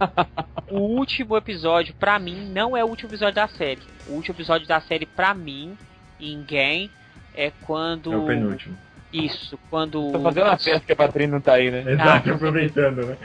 [0.70, 3.80] o último episódio pra mim não é o último episódio da série.
[4.08, 5.78] O último episódio da série pra mim,
[6.20, 6.90] em Game,
[7.34, 8.76] é quando É o penúltimo.
[9.12, 11.84] isso, quando Tô fazendo uma festa que a Patrícia não tá aí, né?
[11.90, 13.16] Exato, aproveitando, né?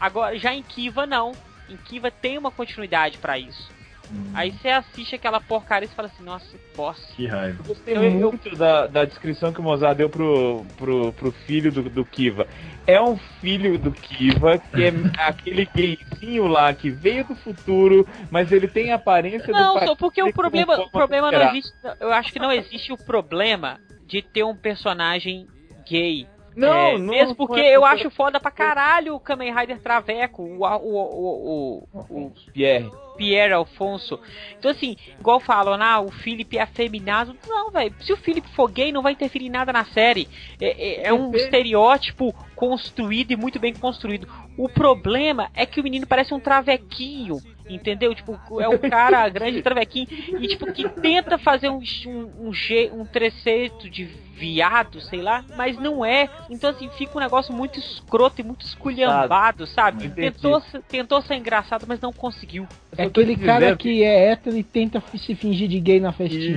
[0.00, 1.32] Agora, já em Kiva, não.
[1.68, 3.70] Em Kiva tem uma continuidade pra isso.
[4.10, 7.14] Hum, Aí você assiste aquela porcaria e fala assim, nossa, bosta.
[7.14, 7.62] Que raiva.
[7.62, 11.70] Gostei Eu- eu- muito da, da descrição que o Mozart deu pro, pro, pro filho
[11.70, 12.48] do, do Kiva.
[12.88, 14.90] É um filho do Kiva, que é
[15.28, 19.86] aquele gayzinho lá que veio do futuro, mas ele tem a aparência Não, do pai
[19.88, 21.72] só porque o problema, o problema não existe.
[22.00, 23.78] Eu acho que não existe o problema
[24.08, 25.46] de ter um personagem
[25.88, 26.26] gay.
[26.56, 27.06] Não, É, não.
[27.06, 32.24] mesmo porque eu acho foda pra caralho o Kamen Rider Traveco, o, o, o, o,
[32.26, 32.90] o Pierre.
[33.16, 34.18] Pierre Alfonso.
[34.58, 37.36] Então, assim, igual falam, ah, o Felipe é afeminado.
[37.46, 37.94] Não, velho.
[38.00, 40.26] Se o Felipe for gay, não vai interferir em nada na série.
[40.60, 44.26] É, é- é um estereótipo construído e muito bem construído.
[44.56, 47.38] O problema é que o menino parece um travequinho.
[47.74, 48.14] Entendeu?
[48.14, 50.06] Tipo, é o cara grande travequinho.
[50.40, 55.44] E, tipo, que tenta fazer um, um, um, je- um treceito de viado, sei lá,
[55.56, 56.28] mas não é.
[56.48, 60.06] Então, assim, fica um negócio muito escroto e muito esculhambado, sabe?
[60.06, 60.32] Entendi.
[60.32, 62.66] Tentou, ser- tentou ser engraçado, mas não conseguiu.
[62.96, 66.56] É aquele cara que é hétero e tenta se fingir de gay na festinha.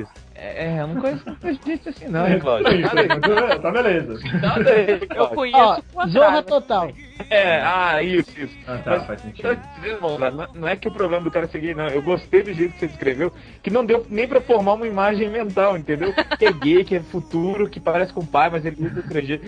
[0.00, 0.23] Isso.
[0.36, 2.72] É, eu não conheço não conheço gente assim, não, hein, Cláudio?
[2.74, 4.14] Isso, tá beleza.
[4.66, 6.90] Aí, Eu conheço Ó, zorra total.
[7.30, 8.56] É, ah, isso, isso.
[8.66, 9.56] Ah, tá, Mas- faz sentido.
[10.54, 11.86] não- é que o problema do cara ser gay, não.
[11.86, 13.32] Eu gostei do jeito que você descreveu,
[13.62, 16.12] que não deu nem pra formar uma imagem mental, entendeu?
[16.36, 19.42] Que é gay, que é futuro, que parece com o pai, mas ele usa estrangeiro.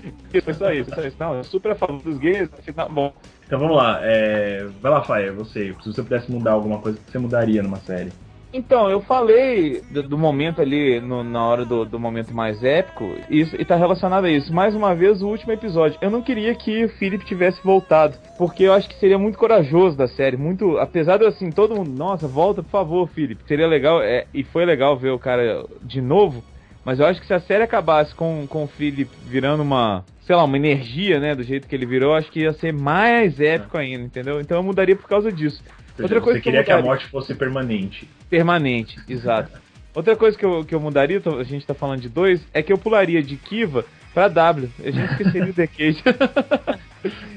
[0.45, 1.17] Foi só isso, só isso.
[1.19, 3.13] Não, eu super a favor dos gays, afinal, bom.
[3.45, 3.99] Então vamos lá.
[4.03, 4.67] É...
[4.81, 5.75] Vai lá, Faia, você.
[5.83, 8.13] Se você pudesse mudar alguma coisa, o que você mudaria numa série?
[8.57, 13.15] Então, eu falei do, do momento ali, no- na hora do, do momento mais épico,
[13.29, 14.53] isso, e tá relacionado a isso.
[14.53, 15.99] Mais uma vez, o último episódio.
[16.01, 19.97] Eu não queria que o Philip tivesse voltado, porque eu acho que seria muito corajoso
[19.97, 20.37] da série.
[20.39, 23.43] Muito, apesar de assim, todo mundo, nossa, volta, por favor, Philip.
[23.47, 26.43] Seria legal, é, e foi legal ver o cara de novo,
[26.87, 30.37] mas eu acho que se a série acabasse com, com o Philip virando uma, sei
[30.37, 33.41] lá, uma energia, né, do jeito que ele virou, eu acho que ia ser mais
[33.41, 34.41] épico ainda, entendeu?
[34.41, 35.61] Então eu mudaria por causa disso.
[35.99, 38.09] Outra coisa Você que eu queria que a morte fosse permanente.
[38.31, 39.51] Permanente, exato.
[39.93, 42.73] Outra coisa que eu, que eu mudaria, a gente tá falando de dois, é que
[42.73, 43.85] eu pularia de Kiva
[44.15, 44.71] pra W.
[44.79, 46.05] A gente esqueceria o Decade.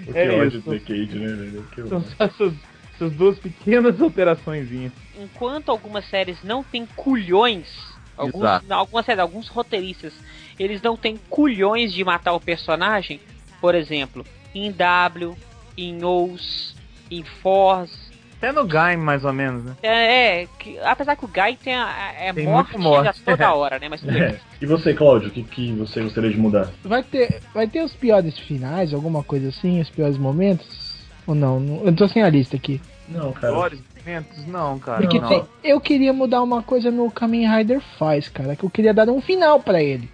[0.07, 0.61] O que É ódio isso.
[0.61, 1.63] do Decade, né, velho?
[1.73, 2.53] Que São só essas,
[2.93, 4.91] essas duas pequenas alteraçõezinhas.
[5.19, 7.88] enquanto algumas séries não têm culhões,
[8.19, 8.73] alguns, Exato.
[8.73, 10.13] algumas séries, alguns roteiristas,
[10.59, 13.19] eles não têm culhões de matar o personagem,
[13.61, 15.35] por exemplo, em W,
[15.77, 16.75] em Ous,
[17.09, 18.09] em Force.
[18.37, 19.75] Até no Gaim, mais ou menos, né?
[19.83, 23.09] É, é, que- apesar que o Guy tem, a, é Tem morte, morte.
[23.09, 23.89] a toda hora, né?
[23.89, 24.01] Mas.
[24.07, 24.39] É.
[24.61, 26.69] E você, Cláudio, o que, que você gostaria de mudar?
[26.83, 30.95] Vai ter, vai ter os piores finais, alguma coisa assim, os piores momentos?
[31.27, 31.59] Ou não?
[31.59, 32.81] Não- Eu tô sem a lista aqui.
[33.09, 33.51] Não, cara.
[33.53, 33.79] Piores
[34.09, 34.47] momentos?
[34.47, 35.01] Não, cara.
[35.01, 35.47] Porque não.
[35.63, 39.21] eu queria mudar uma coisa no Kamen Rider faz, cara, que eu queria dar um
[39.21, 40.09] final pra ele.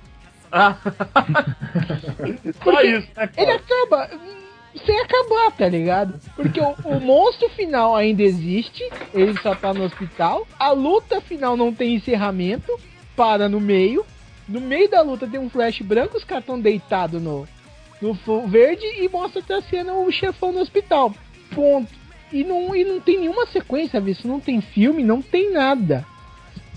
[0.52, 0.76] Ah.
[2.64, 3.30] Só isso, né?
[3.38, 4.10] Ele acaba
[4.86, 6.20] sem acabar, tá ligado?
[6.36, 8.84] Porque o, o monstro final ainda existe,
[9.14, 10.46] ele só tá no hospital.
[10.60, 12.78] A luta final não tem encerramento,
[13.16, 14.06] para no meio.
[14.48, 17.48] No meio da luta tem um flash branco, os caras estão deitados no,
[18.02, 18.14] no
[18.48, 21.14] verde e mostra a cena o chefão no hospital.
[21.54, 22.05] Ponto.
[22.32, 24.28] E não, e não tem nenhuma sequência, visto?
[24.28, 26.06] Não tem filme, não tem nada.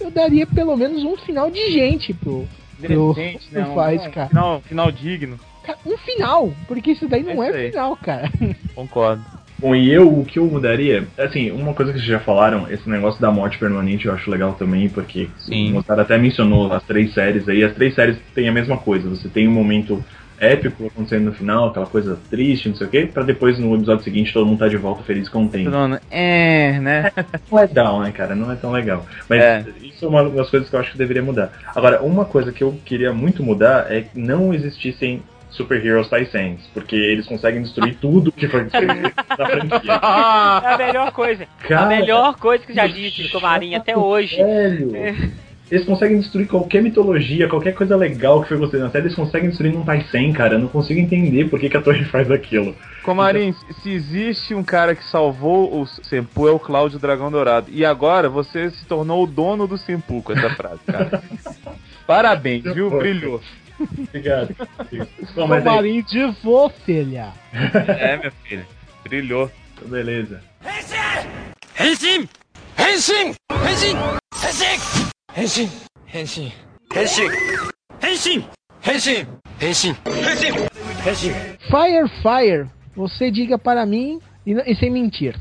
[0.00, 2.46] Eu daria pelo menos um final de gente pro,
[2.80, 3.62] pro, Decente, né?
[3.62, 4.28] pro Um- faz, um cara.
[4.28, 5.40] Final, final digno.
[5.64, 8.30] Cara, Um final, porque isso daí não É é, isso final, cara.
[8.74, 9.22] Concordo.
[9.60, 11.08] Bom, e eu, o que eu mudaria?
[11.18, 14.52] Assim, uma coisa que vocês já falaram, esse negócio da morte permanente eu acho legal
[14.52, 15.70] também, porque Sim.
[15.70, 19.08] o Mozart até mencionou as três séries aí, as três séries têm a mesma coisa.
[19.08, 20.02] Você tem um momento
[20.40, 24.04] épico acontecendo no final, aquela coisa triste, não sei o quê, pra depois no episódio
[24.04, 25.68] seguinte todo mundo tá de volta feliz e contente.
[25.68, 27.12] Dona, É, né?
[27.50, 28.34] Não é legal, né, cara?
[28.34, 29.04] Não é tão legal.
[29.28, 29.64] Mas É.
[29.82, 31.52] isso é uma das coisas que eu acho que deveria mudar.
[31.74, 36.94] Agora, uma coisa que eu queria muito mudar é que não existissem super-heroes Taisens, porque
[36.94, 39.92] eles conseguem destruir tudo que foi destruído na franquia.
[39.92, 41.46] É a melhor coisa.
[41.66, 44.36] Cara, a melhor coisa que já disse do Comarim até hoje.
[44.36, 44.92] Velho.
[45.70, 49.48] Eles conseguem destruir qualquer mitologia, qualquer coisa legal que foi construída na série, eles conseguem
[49.50, 50.54] destruir num Taisen, cara.
[50.54, 52.74] Eu não consigo entender por que, que a Torre faz aquilo.
[53.02, 53.76] Comarim, então...
[53.82, 57.70] se existe um cara que salvou o Senpu, é o Cláudio Dragão Dourado.
[57.70, 61.22] E agora você se tornou o dono do Senpu com essa frase, cara.
[62.06, 62.90] Parabéns, viu?
[62.90, 63.40] Brilhou.
[63.78, 64.54] Obrigado.
[65.34, 67.32] Comarim de vô, filha.
[67.52, 68.66] É, minha filha.
[69.04, 69.50] Brilhou.
[69.86, 70.40] Beleza.
[70.64, 71.08] Henshin!
[71.78, 72.28] Henshin!
[72.76, 73.34] Henshin!
[73.64, 73.96] Henshin!
[74.34, 75.17] Henshin!
[75.34, 75.68] 変身
[76.06, 76.50] 変身
[76.90, 77.28] 変身
[78.00, 78.44] 変身
[78.80, 79.26] 変身
[79.60, 79.94] 変身
[81.04, 81.32] 変身
[81.70, 82.66] Fire Fire, fire.
[82.96, 85.36] você diga para mim e, e sem mentir.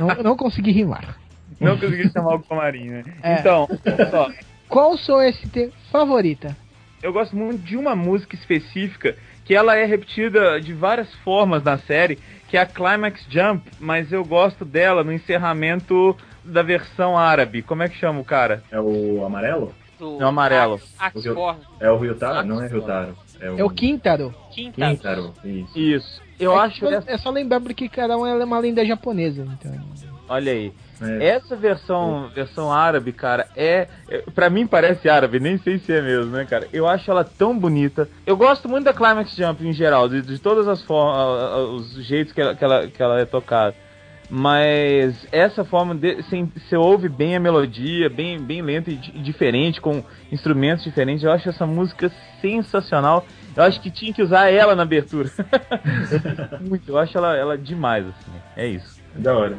[0.00, 1.18] não, não consegui rimar.
[1.60, 3.04] Não consegui chamar o Comarim, né?
[3.22, 3.40] É.
[3.40, 3.68] Então,
[4.12, 4.30] ó.
[4.68, 6.56] Qual sou ST favorita?
[7.02, 11.78] Eu gosto muito de uma música específica que ela é repetida de várias formas na
[11.78, 12.18] série,
[12.48, 16.16] que é a Climax Jump, mas eu gosto dela no encerramento
[16.46, 17.62] da versão árabe.
[17.62, 18.62] Como é que chama o cara?
[18.70, 19.74] É o amarelo?
[19.98, 20.80] Do É o amarelo.
[20.98, 21.54] Ax- O.
[21.80, 22.46] É o Ryutaro?
[22.46, 23.16] Não é Ryutaro.
[23.40, 24.34] É o, É o Quintaro.
[24.52, 24.88] Quinta.
[24.88, 25.34] Quintaro.
[25.44, 25.78] Isso.
[25.78, 26.22] Isso.
[26.38, 27.10] Eu é, acho essa...
[27.10, 29.46] é só lembrar porque cada um é uma lenda japonesa.
[29.58, 29.72] Então.
[30.28, 30.72] Olha aí.
[31.00, 31.26] É.
[31.28, 34.24] Essa versão, versão árabe, cara, é, é.
[34.34, 36.66] Pra mim parece árabe, nem sei se é mesmo, né, cara?
[36.72, 38.08] Eu acho ela tão bonita.
[38.26, 42.32] Eu gosto muito da Climax Jump em geral, de, de todas as formas, os jeitos
[42.32, 43.74] que ela, que ela, que ela é tocada.
[44.28, 46.16] Mas essa forma, de,
[46.54, 50.02] você ouve bem a melodia, bem, bem lenta e, di- diferente, com
[50.32, 51.22] instrumentos diferentes.
[51.22, 52.10] Eu acho essa música
[52.40, 53.26] sensacional.
[53.54, 55.30] Eu acho que tinha que usar ela na abertura.
[56.60, 58.32] muito, eu acho ela, ela demais, assim.
[58.56, 59.00] É isso.
[59.14, 59.56] Da hora.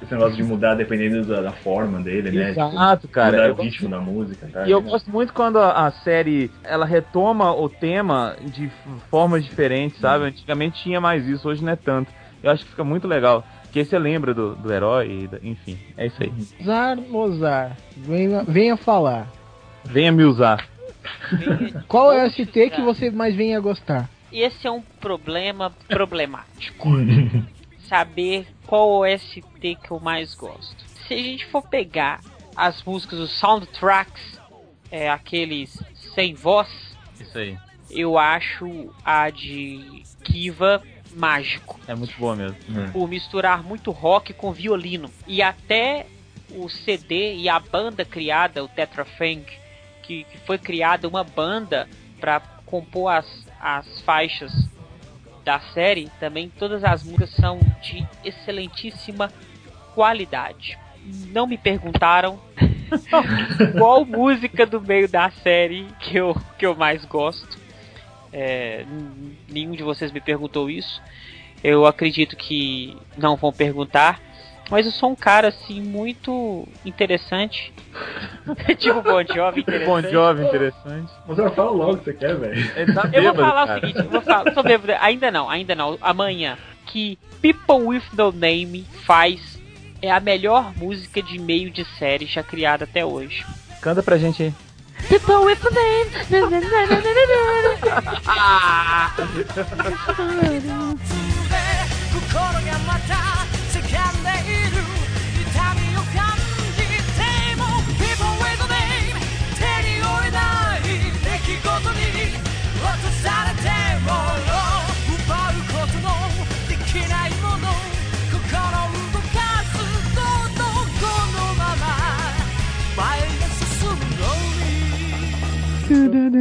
[0.00, 2.50] Esse negócio de mudar dependendo da, da forma dele, né?
[2.50, 3.32] Exato, cara.
[3.32, 4.66] Mudar Eu o ritmo da música, tá?
[4.66, 8.70] E eu gosto muito quando a, a série ela retoma o tema de
[9.10, 10.24] formas diferentes, sabe?
[10.24, 12.12] Antigamente tinha mais isso, hoje não é tanto.
[12.42, 13.44] Eu acho que fica muito legal.
[13.68, 16.32] Porque você lembra do, do herói, e enfim, é isso aí.
[16.58, 19.28] Mozart, Mozart, venha, venha falar.
[19.84, 20.66] Venha me usar.
[21.86, 24.08] Qual é o ST que você mais venha gostar?
[24.32, 26.88] Esse é um problema problemático.
[27.88, 30.76] Saber qual OST que eu mais gosto.
[31.06, 32.20] Se a gente for pegar
[32.54, 34.38] as músicas, os soundtracks,
[34.90, 35.82] é, aqueles
[36.14, 36.68] sem voz,
[37.18, 37.56] Isso aí.
[37.90, 40.82] eu acho a de Kiva
[41.18, 41.78] mágico.
[41.86, 42.56] É muito boa mesmo.
[42.92, 45.10] Por misturar muito rock com violino.
[45.26, 46.06] E até
[46.50, 49.44] o CD e a banda criada, o Tetra Funk,
[50.02, 51.88] que, que foi criada uma banda
[52.20, 53.26] para compor as,
[53.60, 54.52] as faixas
[55.44, 59.32] da série, também todas as músicas são de excelentíssima
[59.94, 60.78] qualidade.
[61.32, 62.38] Não me perguntaram
[63.78, 67.58] qual música do meio da série que eu, que eu mais gosto.
[68.32, 68.84] É,
[69.48, 71.00] nenhum de vocês me perguntou isso.
[71.62, 74.20] Eu acredito que não vão perguntar.
[74.70, 77.72] Mas eu sou um cara, assim, muito interessante.
[78.78, 79.86] tipo Bon Jovi interessante.
[79.86, 81.12] Bon Jovi interessante.
[81.26, 82.94] Mas ela fala logo o que você quer, velho.
[82.94, 83.78] Tá Eu vou falar cara.
[83.78, 88.02] o seguinte, eu vou falar, sou bêbado, ainda não, ainda não, amanhã, que People with
[88.12, 89.58] No Name faz
[90.02, 93.44] é a melhor música de meio de série já criada até hoje.
[93.80, 94.54] Canta pra gente aí.
[95.08, 96.06] The poet the name.
[98.26, 99.14] Ah!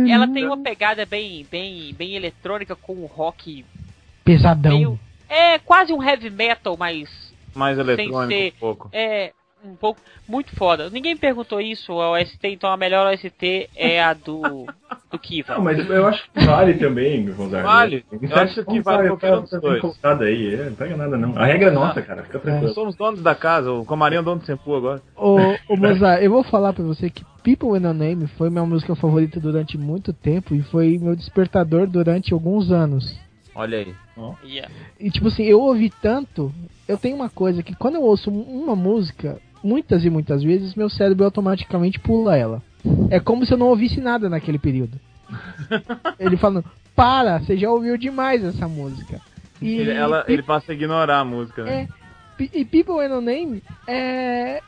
[0.09, 3.65] Ela tem uma pegada bem, bem, bem eletrônica com o rock
[4.23, 4.77] pesadão.
[4.77, 4.99] Meio,
[5.29, 8.89] é quase um heavy metal, mas mais eletrônico ser, um pouco.
[8.91, 9.33] É,
[9.67, 10.89] um pouco muito foda.
[10.89, 14.65] Ninguém me perguntou isso, a OST, então a melhor OST é a do
[15.11, 15.53] do Kiva.
[15.55, 17.63] Não, mas eu acho que vale também, Gonzaga.
[17.63, 18.05] Vale.
[18.21, 20.21] Eu acho que vale qualquer um dos tá dois.
[20.21, 21.37] aí, é, não pega nada não.
[21.37, 22.73] A regra é nossa, cara, fica Nós tranquilo.
[22.73, 25.01] somos donos da casa, o Comarinho é o dono do Sempu agora.
[25.15, 25.37] Ô,
[25.69, 28.95] ô Mozart, eu vou falar pra você que People with No Name foi minha música
[28.95, 33.17] favorita durante muito tempo e foi meu despertador durante alguns anos.
[33.55, 33.95] Olha aí.
[34.43, 34.71] Yeah.
[34.99, 36.53] E tipo assim, eu ouvi tanto,
[36.87, 40.89] eu tenho uma coisa que quando eu ouço uma música, muitas e muitas vezes, meu
[40.89, 42.61] cérebro automaticamente pula ela.
[43.09, 44.99] É como se eu não ouvisse nada naquele período.
[46.19, 46.63] Ele falando,
[46.95, 49.21] para, você já ouviu demais essa música.
[49.61, 51.87] E, Ele, ela, ele passa a ignorar a música, né?
[52.39, 54.61] É, e People with No Name é,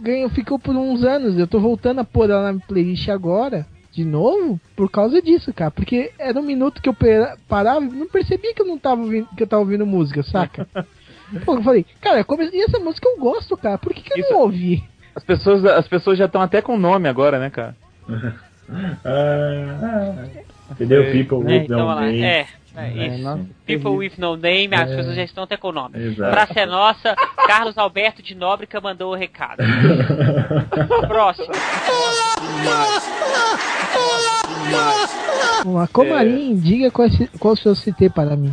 [0.00, 1.38] ganhou, ficou por uns anos.
[1.38, 5.70] Eu tô voltando a pôr ela na playlist agora, de novo, por causa disso, cara.
[5.70, 6.96] Porque era um minuto que eu
[7.48, 10.66] parava e não percebia que eu não tava ouvindo, que eu tava ouvindo música, saca?
[11.44, 13.78] Pô, eu falei, cara, como- e essa música eu gosto, cara.
[13.78, 14.82] Por que, que eu Isso- não ouvi?
[15.14, 17.74] As pessoas, as pessoas já estão até com nome agora, né, cara?
[19.04, 20.24] Ah,
[20.70, 21.02] entendeu?
[21.02, 22.22] É, People É, with então, no name.
[22.22, 23.46] é, é É, isso.
[23.66, 25.98] People with no name, as pessoas já estão até com o nome.
[25.98, 26.30] Exato.
[26.30, 27.14] Praça é nossa,
[27.46, 29.58] Carlos Alberto de Nóbrega mandou o recado.
[31.08, 31.48] Próximo.
[35.64, 38.52] Vamos lá, Comarim, diga qual, é, qual o seu CT para mim.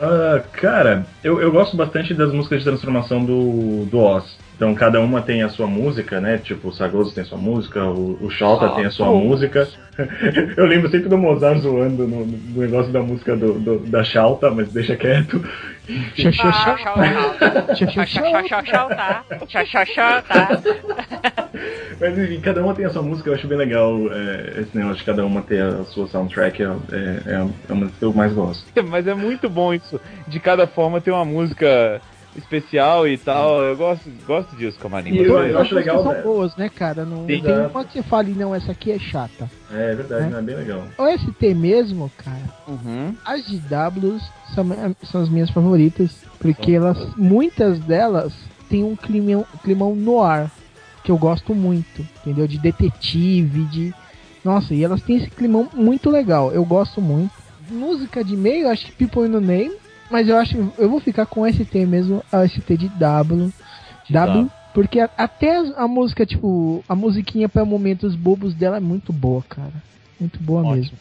[0.00, 4.38] Ah, cara, eu, eu gosto bastante das músicas de transformação do, do Oz.
[4.58, 6.36] Então cada uma tem a sua música, né?
[6.36, 9.68] Tipo, o Sagoso tem a sua música, o, o Xalta tem a sua música.
[10.56, 14.50] eu lembro sempre do Mozart zoando no, no negócio da música do, do- da Xalta,
[14.50, 15.40] mas deixa quieto.
[22.00, 24.98] Mas enfim, cada uma tem a sua música, eu acho bem legal é, esse negócio
[24.98, 28.32] de cada uma ter a sua soundtrack, é, é, é uma das que eu mais
[28.32, 28.64] gosto.
[28.88, 30.00] Mas é muito bom isso.
[30.26, 32.00] De cada forma ter uma música
[32.38, 33.60] especial e tal.
[33.62, 35.16] Eu gosto, gosto disso, Comarinho.
[35.16, 36.12] E eu- Você- eu acho legal, né?
[36.14, 37.04] são boas, né, cara?
[37.04, 37.40] Não Sim.
[37.42, 39.50] tem uma que você fale, não, essa aqui é chata.
[39.72, 40.28] É verdade, É.
[40.30, 40.42] né?
[40.42, 40.82] Bem legal.
[40.96, 43.14] O ST mesmo, cara, Uhum.
[43.24, 44.22] as de Ws
[44.54, 44.66] são,
[45.04, 48.32] são as minhas favoritas, porque elas, muitas delas
[48.68, 50.50] têm um climão, climão no ar,
[51.04, 52.46] que eu gosto muito, entendeu?
[52.46, 53.94] De detetive, de.
[54.44, 57.32] Nossa, e elas têm esse climão muito legal, eu gosto muito.
[57.70, 59.72] Música de meio, acho que People in the Name,
[60.10, 63.52] mas eu acho eu vou ficar com ST mesmo, a ST de W.
[64.06, 64.50] De W, W.
[64.72, 69.42] porque a- até a música, tipo, a musiquinha para momentos bobos dela é muito boa,
[69.48, 69.72] cara.
[70.18, 70.76] Muito boa Ótimo.
[70.76, 70.98] mesmo.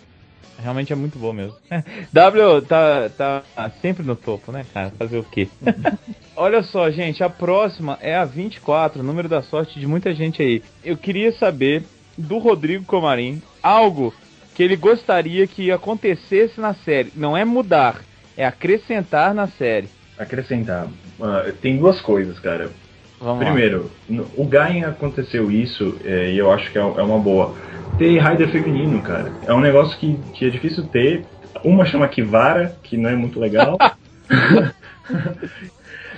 [0.60, 1.56] Realmente é muito bom mesmo.
[2.12, 3.44] W tá, tá
[3.82, 4.92] sempre no topo, né, cara?
[4.98, 5.48] Fazer o quê?
[6.36, 10.64] Olha só, gente, a próxima é a 24, número da sorte de muita gente aí.
[10.84, 11.84] Eu queria saber
[12.18, 14.14] do Rodrigo Comarim algo
[14.56, 17.12] que ele gostaria que acontecesse na série.
[17.16, 18.02] Não é mudar,
[18.38, 19.90] é acrescentar na série.
[20.18, 20.88] Acrescentar.
[21.22, 22.70] ah, tem duas coisas, cara.
[23.20, 27.18] Vamos Primeiro, no- o Gain aconteceu isso, é, e eu acho que é, é uma
[27.20, 27.56] boa.
[27.98, 29.32] Ter Raider feminino, cara.
[29.48, 31.26] É um negócio que, que é difícil ter.
[31.64, 33.76] Uma chama Kivara, que não é muito legal.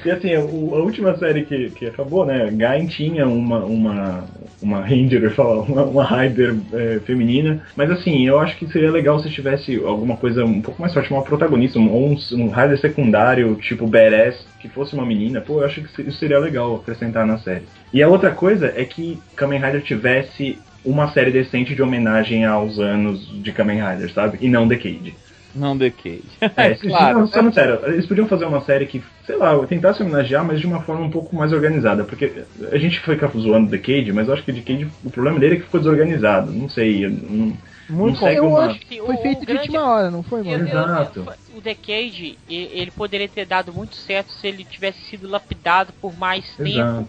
[0.06, 2.50] E assim, o- a última série que, que acabou, né?
[2.52, 4.24] Gain tinha uma, uma,
[4.62, 7.62] uma Ranger, falar, uma, uma Rider é, feminina.
[7.76, 11.12] Mas assim, eu acho que seria legal se tivesse alguma coisa um pouco mais forte,
[11.12, 15.42] uma protagonista, um, um, um Rider secundário, tipo Badass, que fosse uma menina.
[15.42, 17.64] Pô, eu acho que isso seria legal acrescentar na série.
[17.94, 22.80] E a outra coisa é que Kamen Rider tivesse uma série decente de homenagem aos
[22.80, 24.38] anos de Kamen Rider, sabe?
[24.42, 25.14] E não Decade.
[25.56, 26.24] Não Decade.
[26.56, 27.20] É, se- claro.
[27.20, 30.68] não, sendo sério, eles podiam fazer uma série que, sei lá, tentasse homenagear, mas de
[30.68, 32.04] uma forma um pouco mais organizada.
[32.04, 35.58] Porque a gente foi zoando Decade, mas eu acho que Decade, o problema dele é
[35.58, 36.52] que ficou desorganizado.
[36.52, 37.58] Não sei, não,
[37.90, 38.66] não segue Eu uma.
[38.68, 40.68] acho que foi O- feito o de grande- última hora, não foi, mano?
[40.68, 41.28] Exato.
[41.56, 46.16] O Decade, e- ele poderia ter dado muito certo se ele tivesse sido lapidado por
[46.18, 46.70] mais tempo.
[46.70, 47.08] Exato.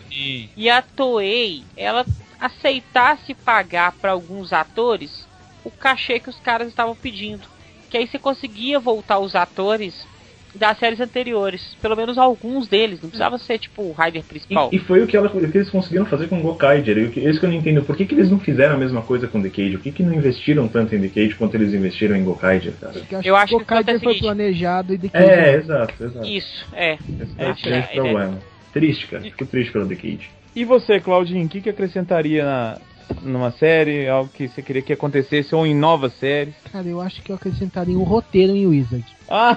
[0.56, 2.04] E a Toei, ela
[2.40, 5.26] aceitasse pagar para alguns atores
[5.62, 7.42] o cachê que os caras estavam pedindo.
[7.90, 10.06] Que aí você conseguia voltar os atores
[10.54, 11.76] das séries anteriores.
[11.80, 13.00] Pelo menos alguns deles.
[13.00, 14.68] Não precisava ser tipo o Rider principal.
[14.72, 16.98] E, e foi o que, ela- o que eles conseguiram fazer com o Gokaiger.
[16.98, 17.82] E o que- Isso que eu não entendo.
[17.82, 19.72] Por que, que eles não fizeram a mesma coisa com Decade?
[19.72, 23.00] Por que, que não investiram tanto em Decade quanto eles investiram em Gokaiger, cara?
[23.24, 26.26] Eu acho que o Gokaiger o foi seguinte- planejado e de É, exato, exato.
[26.26, 26.94] Isso, é.
[26.94, 28.38] Esse É, é, esse é é, o problema.
[28.72, 29.22] Triste, cara.
[29.22, 30.30] Fico triste pelo Decade.
[30.54, 32.78] E você, Claudinho, o que, que acrescentaria na,
[33.22, 34.08] numa série?
[34.08, 36.54] Algo que você queria que acontecesse ou em novas séries?
[36.72, 39.04] Cara, eu acho que eu acrescentaria um roteiro em Wizard.
[39.28, 39.56] Ah!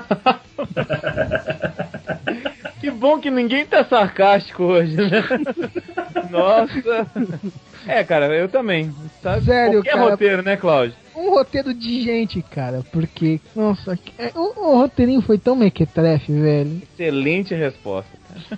[2.80, 5.24] que bom que ninguém tá sarcástico hoje, né?
[6.30, 7.08] Nossa!
[7.88, 8.94] É, cara, eu também.
[9.22, 9.46] Sabe?
[9.46, 10.10] Sério, Qualquer cara.
[10.12, 10.96] roteiro, né, Cláudio?
[11.16, 16.32] Um roteiro de gente, cara, porque, nossa, que- é, o, o roteirinho foi tão mequetrefe,
[16.32, 16.82] velho.
[16.94, 18.10] Excelente resposta.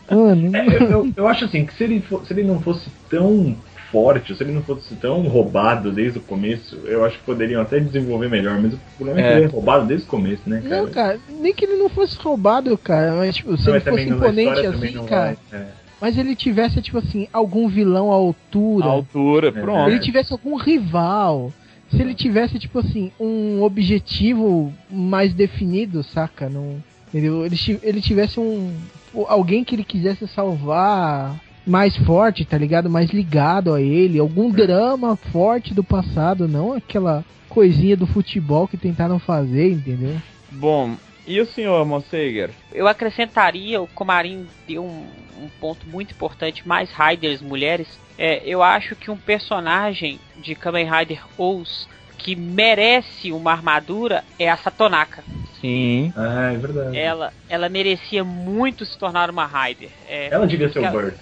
[0.10, 2.90] Mano, É, eu, eu, eu acho assim, que se ele, fo- se ele não fosse
[3.10, 3.56] tão
[3.96, 7.80] forte, se ele não fosse tão roubado desde o começo, eu acho que poderiam até
[7.80, 9.28] desenvolver melhor, mas o problema é, É.
[9.32, 10.82] que ele é roubado desde o começo, né, cara?
[10.82, 14.04] não, cara, nem que ele não fosse roubado, cara, mas tipo, se Não, ele fosse
[14.10, 15.66] imponente assim, cara, vai, é.
[16.02, 19.52] mas ele tivesse, tipo assim, algum vilão à altura, A altura, É.
[19.52, 19.90] pronto.
[19.90, 21.54] ele tivesse algum rival,
[21.90, 26.50] se ele tivesse, tipo assim, um objetivo mais definido, saca?
[26.50, 27.46] Não, entendeu?
[27.46, 28.74] Ele, ele tivesse um.
[29.30, 32.90] alguém que ele quisesse salvar mais forte, tá ligado?
[32.90, 38.78] Mais ligado a ele, algum drama forte do passado, não aquela coisinha do futebol que
[38.78, 40.16] tentaram fazer, entendeu?
[40.52, 40.96] Bom,
[41.26, 42.52] e o senhor, Mosseger?
[42.74, 45.06] Eu acrescentaria, o Comarim deu um,
[45.42, 47.88] um ponto muito importante, mais Riders mulheres.
[48.18, 51.88] É, eu acho que um personagem de Kamen Rider Ous
[52.18, 55.24] que merece uma armadura é a Satonaka.
[55.62, 56.14] Sim.
[56.16, 56.98] Ah, é verdade.
[56.98, 59.90] Ela, ela merecia muito se tornar uma Rider.
[60.08, 61.16] É, Ela devia ser o Ela- Burt.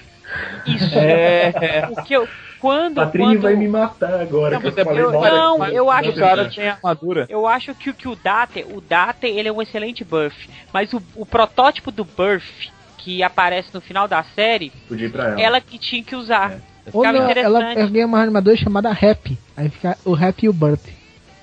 [0.65, 0.97] Isso.
[0.97, 1.87] É.
[1.87, 2.27] Porque eu,
[2.59, 4.53] quando, Patrinho quando vai me matar agora.
[4.55, 7.25] Não, que eu é falei eu- não, eu acho o que- cara tem armadura.
[7.29, 10.93] Eu acho que, o- que o Date, o Date, ele é um excelente buff, mas
[10.93, 15.41] o, o protótipo do buff que aparece no final da série, Podia ir pra ela.
[15.41, 16.59] ela que tinha que usar.
[16.93, 17.79] Ou Ficava não, ela, interessante.
[17.79, 19.37] ela ganha uma armadura chamada Rap.
[19.57, 20.81] Aí fica o Rap e o Burt.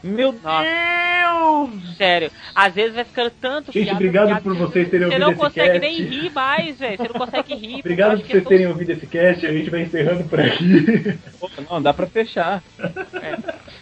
[0.03, 0.64] Meu Nossa.
[0.64, 1.96] Deus!
[1.96, 5.20] Sério, às vezes vai ficando tanto Gente, piada, obrigado piada, por vocês terem Você ouvido
[5.20, 5.80] não esse consegue cast.
[5.80, 6.96] nem rir mais, velho.
[6.96, 7.80] Você não consegue rir.
[7.80, 9.46] Obrigado por acho vocês é terem ouvido esse cast.
[9.46, 11.18] A gente vai encerrando por aqui.
[11.38, 12.62] Pô, Não, dá pra fechar.
[12.78, 12.90] tão-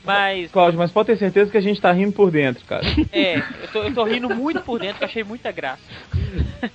[0.04, 2.84] Mas, Cláudio, mas pode ter certeza que a gente tá rindo por dentro, cara.
[3.12, 5.82] é, eu tô, eu tô rindo muito por dentro, que eu achei muita graça.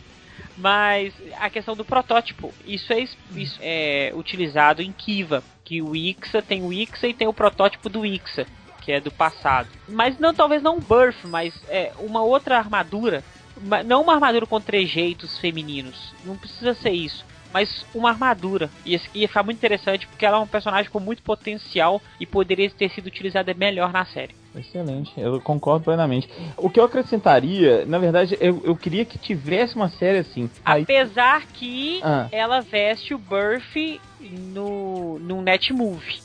[0.56, 3.00] Mas a questão do protótipo, isso é,
[3.36, 7.90] isso é utilizado em Kiva, que o Ixa tem o Ixa e tem o protótipo
[7.90, 8.46] do Ixa,
[8.84, 9.68] que é do passado.
[9.88, 13.24] Mas não, talvez não um Birth, mas é uma outra armadura,
[13.62, 17.26] ma- não uma armadura com trejeitos femininos, não precisa ser isso.
[17.54, 18.68] Mas uma armadura.
[18.84, 22.68] Ia, ia ficar muito interessante porque ela é um personagem com muito potencial e poderia
[22.72, 24.34] ter sido utilizada melhor na série.
[24.56, 26.28] Excelente, eu concordo plenamente.
[26.58, 30.50] O que eu acrescentaria, na verdade, eu, eu queria que tivesse uma série assim.
[30.66, 32.28] Aí, Apesar que Ah.
[32.32, 36.22] ela veste o Burf no, no Netmovie.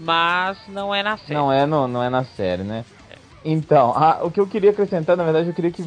[0.00, 1.34] Mas não é na série.
[1.34, 2.84] não é no, não é na série, né?
[3.44, 5.82] Então, a- o que eu queria acrescentar, na verdade, eu queria que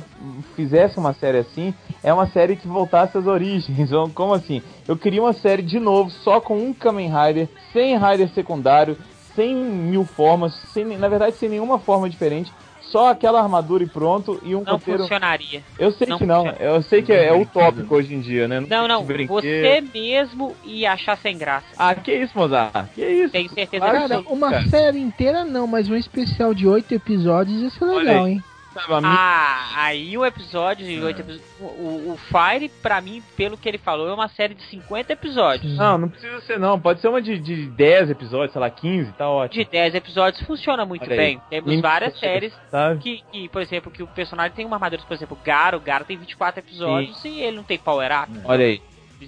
[0.55, 3.91] fizesse uma série assim, é uma série que voltasse às origens.
[3.93, 4.61] Ou Como assim?
[4.88, 8.97] Eu queria uma série de novo, só com um Kamen Rider, sem Rider secundário,
[9.36, 12.51] sem mil formas, sem, na verdade, sem nenhuma forma diferente.
[12.93, 14.99] Só aquela armadura e pronto, e um Não roteiro.
[14.99, 15.63] funcionaria.
[15.79, 18.59] Eu sei não que não, eu sei que é, é utópico hoje em dia, né?
[18.59, 19.03] Não, não.
[19.03, 19.41] brinquedo.
[19.41, 21.65] Você mesmo ia achar sem graça.
[21.75, 22.89] Ah, que isso, Mozart?
[22.93, 23.31] Que isso?
[23.31, 24.69] Tenho certeza Cara, uma cara.
[24.69, 28.43] série inteira não, mas um especial de oito episódios ia ser legal, hein?
[28.74, 28.93] Sabe?
[28.93, 31.47] A mim- Ah, aí um episódio de oito episódios.
[31.59, 35.78] O, o Fire, pra mim, pelo que ele falou, é uma série de 50 episódios.
[35.78, 36.80] Não, não precisa ser não.
[36.80, 39.63] Pode ser uma de, de 10 episódios, sei lá, 15, tá ótimo.
[39.63, 41.17] De 10 episódios funciona muito Olha aí.
[41.17, 41.41] bem.
[41.49, 42.99] Temos várias séries Sabe?
[42.99, 45.82] que, que, por exemplo, que o personagem tem uma armadura, por exemplo, o Garo, o
[45.82, 48.32] Garo tem 24 episódios e ele não tem power up.
[48.45, 48.82] Olha aí,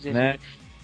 [0.06, 0.38] né?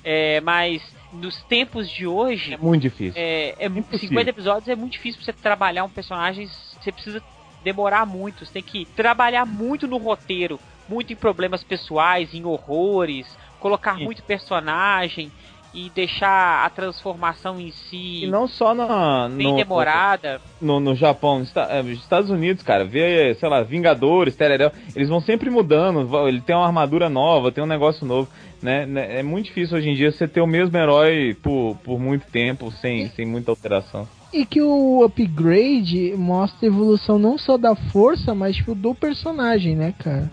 [0.03, 0.81] É, mas
[1.13, 3.13] nos tempos de hoje, É muito difícil.
[3.15, 4.09] é, é mu- Impossível.
[4.09, 6.47] 50 episódios é muito difícil pra você trabalhar um personagem.
[6.47, 7.21] Você precisa
[7.63, 8.45] demorar muito.
[8.45, 13.27] Você tem que trabalhar muito no roteiro, muito em problemas pessoais, em horrores,
[13.59, 14.05] colocar Sim.
[14.05, 15.31] muito personagem
[15.73, 20.41] e deixar a transformação em si E não só na, bem no, demorada.
[20.59, 25.21] no, no Japão, nos eh, Estados Unidos, cara, vê, sei lá, Vingadores, Tereréu, eles vão
[25.21, 28.29] sempre mudando, ele tem uma armadura nova, tem um negócio novo,
[28.61, 28.85] né?
[28.85, 32.25] né, É muito difícil hoje em dia você ter o mesmo herói por, por muito
[32.29, 34.07] tempo, sem, sem muita alteração.
[34.33, 39.75] E que o upgrade mostra a evolução não só da força, mas tipo, do personagem,
[39.75, 40.31] né, cara?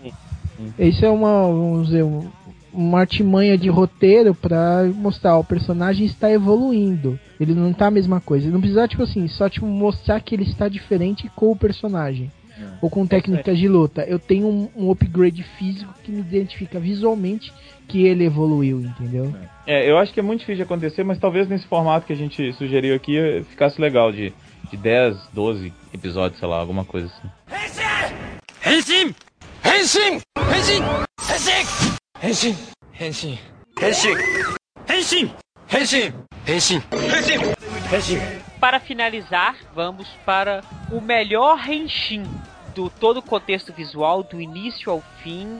[0.77, 2.27] Isso é uma, vamos dizer, um-
[2.73, 7.19] uma artimanha de roteiro pra mostrar ó, o personagem está evoluindo.
[7.39, 8.45] Ele não tá a mesma coisa.
[8.45, 12.31] Ele não precisa, tipo assim, só tipo, mostrar que ele está diferente com o personagem
[12.59, 12.77] hum.
[12.81, 14.03] ou com técnicas de luta.
[14.03, 17.53] Eu tenho um, um, upgrade físico que me identifica visualmente
[17.87, 19.33] que ele evoluiu, entendeu?
[19.65, 22.15] É, eu acho que é muito difícil de acontecer, mas talvez nesse formato que a
[22.15, 24.33] gente sugeriu aqui ficasse legal de,
[24.69, 27.29] de 10, 12 episódios, sei lá, alguma coisa assim.
[28.65, 29.15] Henshin!
[29.65, 30.21] Henshin!
[30.37, 30.83] Henshin!
[31.17, 31.65] Henshin!
[32.21, 32.55] Henshin!
[32.99, 33.39] Henshin!
[33.81, 34.19] Henshin!
[35.67, 36.13] Henshin!
[36.47, 36.81] Henshin!
[36.91, 37.53] Henshin!
[37.91, 38.38] Henshin!
[38.59, 42.23] para finalizar, vamos para o melhor Renshin
[42.75, 45.57] do todo o contexto visual, do início ao fim,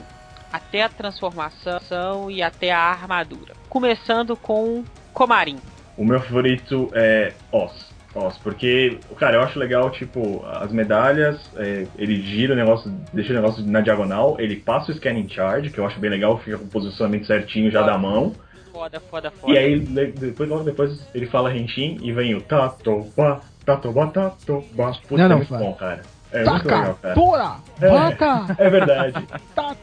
[0.51, 3.53] até a transformação e até a armadura.
[3.69, 4.83] Começando com
[5.13, 5.57] Comarim.
[5.97, 7.89] O meu favorito é Oz.
[8.15, 13.31] Oz, porque, cara, eu acho legal, tipo, as medalhas, é, ele gira o negócio, deixa
[13.31, 16.57] o negócio na diagonal, ele passa o scanning charge, que eu acho bem legal, fica
[16.57, 17.83] com o posicionamento certinho já ah.
[17.83, 18.33] da mão.
[18.71, 19.53] Foda, foda, foda.
[19.53, 24.91] E aí, depois, logo depois, ele fala Henshin e vem o Tatoba, Tatoba, Tatoba.
[25.07, 25.61] Putz, Não, é não, muito fala.
[25.63, 26.01] bom, cara.
[26.31, 26.75] É muito Taca!
[26.77, 27.15] legal, cara.
[27.15, 27.55] Tora!
[27.81, 28.65] É.
[28.65, 29.27] É verdade.
[29.55, 29.75] Tá!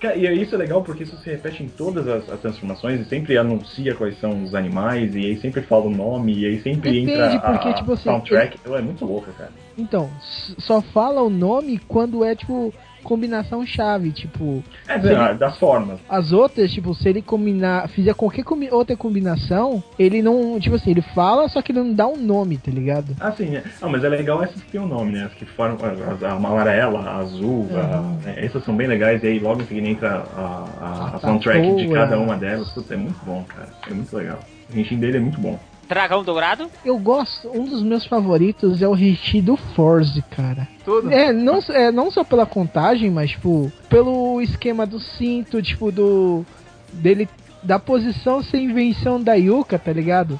[0.00, 3.04] Cara, E isso é legal porque isso se repete em todas as, as transformações e
[3.06, 6.90] sempre anuncia quais são os animais e aí sempre fala o nome e aí sempre
[6.92, 8.58] Depende, entra a, porque, a tipo assim, soundtrack.
[8.66, 9.50] É muito louco, cara.
[9.78, 10.10] Então,
[10.58, 12.72] só fala o nome quando é, tipo,
[13.04, 14.64] combinação chave, tipo...
[14.88, 16.00] É, ah, das formas.
[16.08, 20.90] As outras, tipo, se ele combinar, fizer qualquer combi- outra combinação, ele não, tipo assim,
[20.90, 23.14] ele fala, só que ele não dá um nome, tá ligado?
[23.20, 23.62] Ah, sim, é.
[23.80, 25.24] Não, mas é legal essas que tem o nome, né?
[25.26, 25.78] As que formam
[26.26, 29.86] a, amarela, a azul, a- é, essas são bem legais e aí logo em seguida
[29.88, 32.68] entra a, a, A soundtrack de cada uma delas.
[32.70, 33.68] Putz, é muito bom, cara.
[33.90, 34.38] É muito legal.
[34.74, 35.58] O Henshin dele é muito bom.
[35.88, 36.70] Dragão Dourado.
[36.84, 40.66] Eu gosto, um dos meus favoritos é o Rishi do Force, cara.
[40.84, 41.10] Tudo.
[41.12, 46.44] É não, é, não só pela contagem, mas, tipo, pelo esquema do cinto, tipo, do.
[46.92, 47.28] dele.
[47.62, 50.38] da posição sem invenção da Yuka, tá ligado?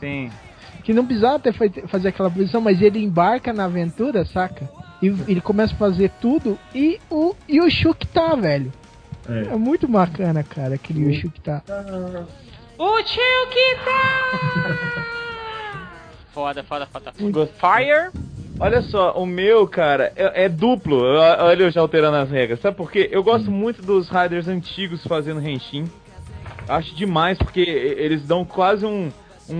[0.00, 0.30] Sim.
[0.84, 4.68] que não precisava ter feito, fazer aquela posição, mas ele embarca na aventura, saca?
[5.00, 8.72] E ele começa a fazer tudo e o Yushu que tá, velho.
[9.28, 9.52] É.
[9.52, 11.62] É muito bacana, cara, aquele Yushu que tá.
[12.84, 15.02] O tio que tá!
[16.34, 17.12] Foda, foda, foda.
[17.46, 18.10] Fire.
[18.58, 21.00] Olha só, o meu, cara, é, é duplo.
[21.04, 22.58] Olha eu já alterando as regras.
[22.60, 23.08] Sabe por quê?
[23.12, 25.84] Eu gosto muito dos Riders antigos fazendo Henshin.
[26.68, 29.12] Acho demais, porque eles dão quase um,
[29.48, 29.54] um,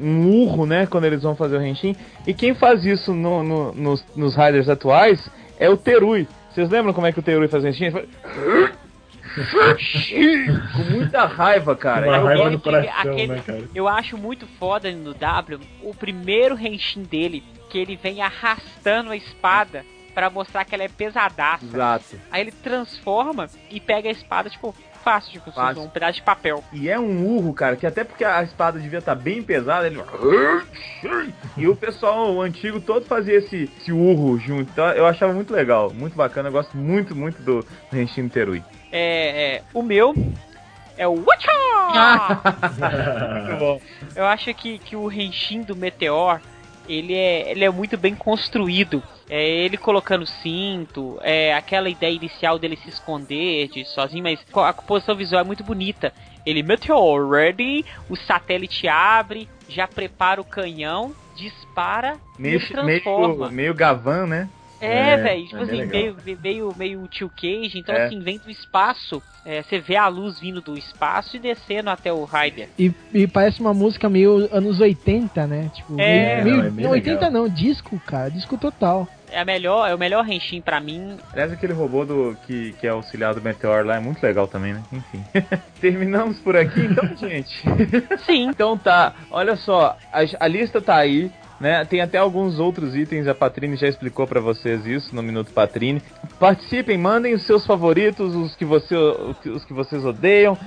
[0.00, 1.96] um urro, né, quando eles vão fazer o Henshin.
[2.26, 6.28] E quem faz isso no- no- nos, nos Riders atuais é o Terui.
[6.54, 7.86] Vocês lembram como é que o Terui faz o Henshin?
[7.86, 8.08] Ele faz-
[10.74, 12.06] Com muita raiva, cara.
[12.06, 13.62] Uma Eu raiva no coração, aquele- né, cara?
[13.74, 19.16] Eu acho muito foda no W o primeiro Henshin dele, que ele vem arrastando a
[19.16, 21.64] espada pra mostrar que ela é pesadaça.
[21.64, 22.04] Exato.
[22.30, 25.82] Aí ele transforma e pega a espada, tipo, fácil, tipo, Fácil.
[25.82, 26.62] um pedaço de papel.
[26.72, 30.00] E é um urro, cara, que até porque a espada devia estar bem pesada, ele.
[31.56, 34.70] E o pessoal o antigo todo fazia esse, esse urro junto.
[34.70, 36.48] Então eu achava muito legal, muito bacana.
[36.48, 38.62] Eu gosto muito, muito do, do Henshin Terui.
[38.92, 40.14] É, é, o meu
[40.96, 41.16] é o!
[43.42, 43.80] Muito bom.
[44.14, 46.40] Eu acho que, que o Henshin do Meteor,
[46.88, 49.02] ele é, ele é muito bem construído.
[49.28, 54.72] É ele colocando cinto, é aquela ideia inicial dele se esconder de sozinho, mas a
[54.72, 56.12] composição visual é muito bonita.
[56.44, 63.46] Ele Meteor ready, o satélite abre, já prepara o canhão, dispara Meio, e transforma.
[63.46, 64.48] meio, meio gavan, né?
[64.82, 68.06] É, É, velho, tipo é assim, meio, meio, meio tio Cage, então É.
[68.06, 72.12] assim, vem do espaço, é, você vê a luz vindo do espaço e descendo até
[72.12, 72.68] o Raider.
[72.78, 75.70] E, e parece uma música meio anos 80, né?
[75.72, 77.30] Tipo, É, meio, não, meio- é não, 80 legal.
[77.30, 79.06] não, disco, cara, disco total.
[79.30, 81.16] É a melhor, é o melhor Henshin pra mim.
[81.32, 84.74] Aliás, aquele robô do, que, que é auxiliar do Meteor lá é muito legal também,
[84.74, 84.82] né?
[84.92, 85.24] Enfim.
[85.80, 87.62] Terminamos por aqui, então, gente.
[88.26, 88.48] Sim.
[88.50, 91.30] Então tá, olha só, a, a lista tá aí.
[91.62, 91.84] Né?
[91.84, 96.02] Tem até alguns outros itens, a Patrine já explicou pra vocês isso no Minuto Patrine.
[96.36, 100.58] Participem, mandem os seus favoritos, os que, você, os que vocês odeiam.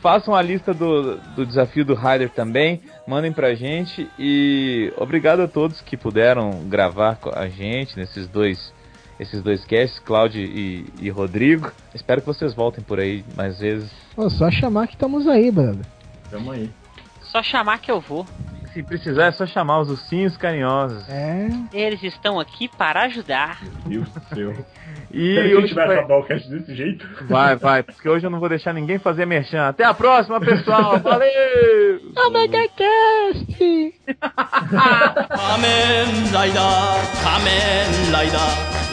[0.00, 5.48] Façam a lista do, do desafio do Rider também, mandem pra gente e obrigado a
[5.48, 8.72] todos que puderam gravar com a gente nesses dois
[9.20, 11.70] esses dois casts, Cláudio e, e Rodrigo.
[11.94, 13.90] Espero que vocês voltem por aí mais vezes.
[14.16, 15.84] Pô, só chamar que estamos aí, brother.
[16.30, 16.70] Tamo aí.
[17.20, 18.24] Só chamar que eu vou.
[18.78, 21.02] Se precisar, é só chamar os ursinhos carinhosos.
[21.08, 21.48] É.
[21.72, 23.60] Eles estão aqui para ajudar.
[23.84, 24.64] Meu Deus do céu.
[25.10, 27.04] E Será que a gente vai acabar o cast desse jeito?
[27.28, 29.66] Vai, vai, porque hoje eu não vou deixar ninguém fazer merchan.
[29.66, 30.96] Até a próxima, pessoal.
[31.00, 31.28] Valeu!
[32.24, 33.94] Omega Cast!
[35.28, 38.38] Kamen Rider, Kamen Rider,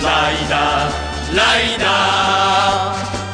[0.02, 0.90] Rider,
[1.30, 3.25] Rider.